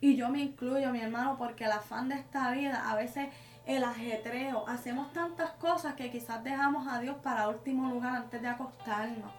Y 0.00 0.16
yo 0.16 0.30
me 0.30 0.40
incluyo, 0.40 0.90
mi 0.90 1.00
hermano, 1.00 1.36
porque 1.38 1.64
el 1.64 1.72
afán 1.72 2.08
de 2.08 2.16
esta 2.16 2.50
vida, 2.50 2.90
a 2.90 2.96
veces 2.96 3.28
el 3.66 3.84
ajetreo, 3.84 4.68
hacemos 4.68 5.12
tantas 5.12 5.50
cosas 5.52 5.94
que 5.94 6.10
quizás 6.10 6.42
dejamos 6.42 6.88
a 6.88 6.98
Dios 6.98 7.16
para 7.22 7.48
último 7.48 7.88
lugar 7.88 8.16
antes 8.16 8.42
de 8.42 8.48
acostarnos. 8.48 9.30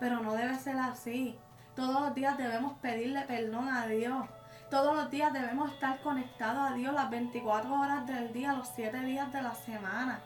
Pero 0.00 0.20
no 0.20 0.32
debe 0.34 0.58
ser 0.58 0.76
así. 0.76 1.38
Todos 1.76 2.00
los 2.00 2.14
días 2.14 2.36
debemos 2.36 2.78
pedirle 2.78 3.22
perdón 3.22 3.68
a 3.68 3.86
Dios. 3.86 4.26
Todos 4.70 4.96
los 4.96 5.10
días 5.10 5.32
debemos 5.32 5.70
estar 5.72 6.00
conectados 6.00 6.70
a 6.70 6.74
Dios 6.74 6.94
las 6.94 7.10
24 7.10 7.72
horas 7.72 8.06
del 8.06 8.32
día, 8.32 8.54
los 8.54 8.68
7 8.74 9.00
días 9.02 9.32
de 9.32 9.42
la 9.42 9.54
semana. 9.54 10.20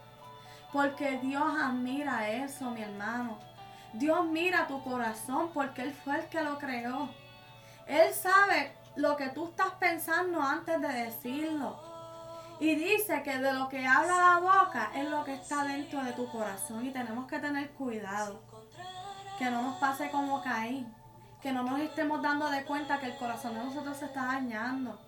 Porque 0.75 1.19
Dios 1.19 1.45
admira 1.63 2.29
eso, 2.29 2.69
mi 2.73 2.83
hermano. 2.83 3.39
Dios 3.93 4.27
mira 4.27 4.67
tu 4.67 4.83
corazón 4.83 5.51
porque 5.55 5.83
Él 5.83 5.95
fue 5.95 6.19
el 6.19 6.27
que 6.27 6.43
lo 6.43 6.59
creó. 6.59 7.09
Él 7.87 8.13
sabe 8.13 8.77
lo 8.97 9.17
que 9.17 9.29
tú 9.29 9.45
estás 9.51 9.71
pensando 9.79 10.43
antes 10.43 10.81
de 10.81 10.89
decirlo. 10.89 11.81
Y 12.59 12.75
dice 12.75 13.23
que 13.23 13.39
de 13.39 13.53
lo 13.53 13.69
que 13.69 13.87
habla 13.87 14.19
la 14.19 14.39
boca 14.41 14.91
es 14.97 15.09
lo 15.09 15.25
que 15.25 15.35
está 15.35 15.63
dentro 15.63 16.03
de 16.03 16.13
tu 16.13 16.29
corazón. 16.33 16.85
Y 16.85 16.91
tenemos 16.91 17.29
que 17.29 17.39
tener 17.39 17.71
cuidado. 17.71 18.43
Que 19.39 19.45
no 19.53 19.63
nos 19.63 19.77
pase 19.77 20.11
como 20.11 20.43
Caín. 20.43 20.93
Que 21.41 21.53
no 21.53 21.63
nos 21.63 21.79
estemos 21.79 22.21
dando 22.21 22.51
de 22.51 22.65
cuenta 22.65 22.99
que 22.99 23.07
el 23.07 23.17
corazón 23.17 23.55
de 23.55 23.63
nosotros 23.63 23.97
se 23.97 24.07
está 24.07 24.25
dañando. 24.25 24.99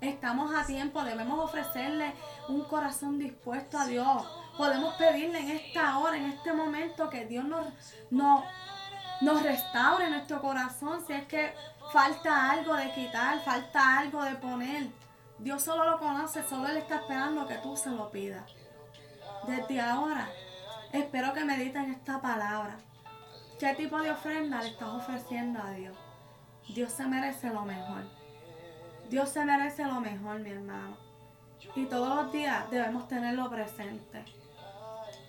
Estamos 0.00 0.54
a 0.54 0.64
tiempo, 0.64 1.02
debemos 1.02 1.40
ofrecerle 1.40 2.14
un 2.48 2.62
corazón 2.62 3.18
dispuesto 3.18 3.76
a 3.76 3.86
Dios 3.86 4.24
podemos 4.60 4.92
pedirle 4.96 5.38
en 5.38 5.50
esta 5.52 5.98
hora, 5.98 6.18
en 6.18 6.26
este 6.26 6.52
momento, 6.52 7.08
que 7.08 7.24
Dios 7.24 7.46
nos, 7.46 7.66
nos, 8.10 8.44
nos 9.22 9.42
restaure 9.42 10.10
nuestro 10.10 10.42
corazón. 10.42 11.02
Si 11.06 11.14
es 11.14 11.26
que 11.26 11.54
falta 11.94 12.50
algo 12.50 12.76
de 12.76 12.92
quitar, 12.92 13.40
falta 13.40 13.98
algo 13.98 14.22
de 14.22 14.34
poner. 14.34 14.88
Dios 15.38 15.62
solo 15.62 15.88
lo 15.88 15.98
conoce, 15.98 16.46
solo 16.46 16.68
Él 16.68 16.76
está 16.76 16.96
esperando 16.96 17.46
que 17.46 17.54
tú 17.54 17.74
se 17.74 17.88
lo 17.88 18.10
pidas. 18.10 18.52
Desde 19.46 19.80
ahora, 19.80 20.28
espero 20.92 21.32
que 21.32 21.42
mediten 21.46 21.92
esta 21.92 22.20
palabra. 22.20 22.76
¿Qué 23.58 23.72
tipo 23.72 23.98
de 24.02 24.10
ofrenda 24.10 24.60
le 24.60 24.68
estás 24.68 24.90
ofreciendo 24.90 25.58
a 25.62 25.70
Dios? 25.70 25.96
Dios 26.68 26.92
se 26.92 27.06
merece 27.06 27.48
lo 27.48 27.62
mejor. 27.62 28.02
Dios 29.08 29.30
se 29.30 29.42
merece 29.42 29.86
lo 29.86 30.00
mejor, 30.00 30.40
mi 30.40 30.50
hermano. 30.50 30.98
Y 31.74 31.86
todos 31.86 32.14
los 32.14 32.30
días 32.30 32.70
debemos 32.70 33.08
tenerlo 33.08 33.48
presente 33.48 34.22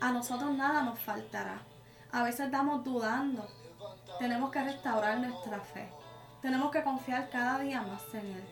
a 0.01 0.11
nosotros 0.11 0.51
nada 0.51 0.81
nos 0.81 0.99
faltará. 0.99 1.61
A 2.11 2.23
veces 2.23 2.47
estamos 2.47 2.83
dudando. 2.83 3.47
Tenemos 4.19 4.51
que 4.51 4.63
restaurar 4.63 5.17
nuestra 5.19 5.59
fe. 5.59 5.89
Tenemos 6.41 6.71
que 6.71 6.83
confiar 6.83 7.29
cada 7.29 7.59
día 7.59 7.81
más 7.81 8.03
en 8.13 8.25
Él. 8.25 8.43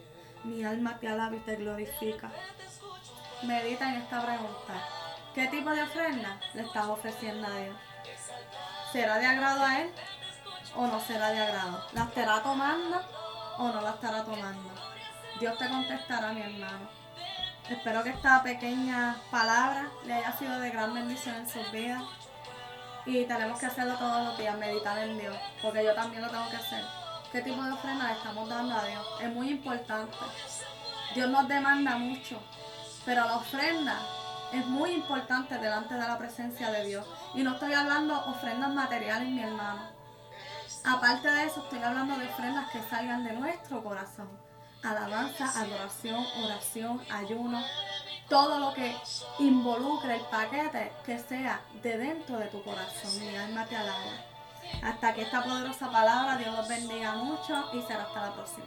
Mi 0.43 0.63
alma 0.63 0.97
te 0.99 1.07
alaba 1.07 1.35
y 1.35 1.39
te 1.39 1.55
glorifica. 1.55 2.31
Medita 3.43 3.89
en 3.89 4.01
esta 4.01 4.21
pregunta. 4.21 4.73
¿Qué 5.33 5.47
tipo 5.47 5.71
de 5.71 5.83
ofrenda 5.83 6.39
le 6.53 6.61
estás 6.61 6.85
ofreciendo 6.85 7.47
a 7.47 7.55
Dios? 7.57 7.75
¿Será 8.91 9.17
de 9.17 9.25
agrado 9.25 9.63
a 9.63 9.81
Él 9.81 9.91
o 10.75 10.87
no 10.87 10.99
será 10.99 11.31
de 11.31 11.39
agrado? 11.39 11.83
¿La 11.93 12.03
estará 12.03 12.41
tomando 12.43 13.01
o 13.57 13.69
no 13.69 13.81
la 13.81 13.91
estará 13.91 14.23
tomando? 14.23 14.69
Dios 15.39 15.57
te 15.57 15.67
contestará, 15.67 16.31
mi 16.31 16.41
hermano. 16.41 16.98
Espero 17.69 18.03
que 18.03 18.09
esta 18.09 18.41
pequeña 18.41 19.15
palabra 19.29 19.91
le 20.03 20.15
haya 20.15 20.35
sido 20.39 20.59
de 20.59 20.71
gran 20.71 20.91
bendición 20.91 21.35
en 21.35 21.47
sus 21.47 21.71
vidas. 21.71 22.01
Y 23.05 23.25
tenemos 23.25 23.59
que 23.59 23.67
hacerlo 23.67 23.95
todos 23.95 24.25
los 24.25 24.37
días, 24.39 24.57
meditar 24.57 24.97
en 24.97 25.19
Dios, 25.19 25.37
porque 25.61 25.83
yo 25.83 25.93
también 25.93 26.23
lo 26.23 26.29
tengo 26.31 26.49
que 26.49 26.55
hacer. 26.55 26.83
¿Qué 27.31 27.41
tipo 27.41 27.61
de 27.61 27.71
ofrenda 27.71 28.07
le 28.07 28.13
estamos 28.13 28.49
dando 28.49 28.73
a 28.73 28.83
Dios? 28.85 29.05
Es 29.21 29.31
muy 29.31 29.51
importante. 29.51 30.17
Dios 31.13 31.29
nos 31.29 31.47
demanda 31.47 31.95
mucho, 31.97 32.41
pero 33.05 33.23
la 33.23 33.37
ofrenda 33.37 33.99
es 34.51 34.65
muy 34.65 34.89
importante 34.89 35.59
delante 35.59 35.93
de 35.93 36.07
la 36.07 36.17
presencia 36.17 36.71
de 36.71 36.85
Dios. 36.85 37.05
Y 37.35 37.43
no 37.43 37.53
estoy 37.53 37.73
hablando 37.73 38.19
ofrendas 38.31 38.73
materiales, 38.73 39.29
mi 39.29 39.43
hermano. 39.43 39.83
Aparte 40.85 41.29
de 41.29 41.43
eso, 41.43 41.61
estoy 41.61 41.83
hablando 41.83 42.17
de 42.17 42.29
ofrendas 42.29 42.71
que 42.71 42.81
salgan 42.89 43.23
de 43.23 43.33
nuestro 43.33 43.83
corazón 43.83 44.48
alabanza, 44.83 45.51
adoración, 45.59 46.25
oración, 46.43 47.01
ayuno, 47.09 47.61
todo 48.27 48.59
lo 48.59 48.73
que 48.73 48.95
involucre 49.39 50.15
el 50.15 50.21
paquete 50.21 50.91
que 51.05 51.19
sea 51.19 51.61
de 51.81 51.97
dentro 51.97 52.37
de 52.37 52.45
tu 52.47 52.63
corazón. 52.63 53.19
Mi 53.19 53.35
alma 53.35 53.65
te 53.65 53.75
alaba. 53.75 54.29
Hasta 54.83 55.13
que 55.13 55.23
esta 55.23 55.43
poderosa 55.43 55.91
palabra, 55.91 56.37
Dios 56.37 56.55
los 56.55 56.67
bendiga 56.67 57.13
mucho 57.15 57.69
y 57.73 57.81
será 57.81 58.03
hasta 58.03 58.27
la 58.27 58.33
próxima. 58.33 58.65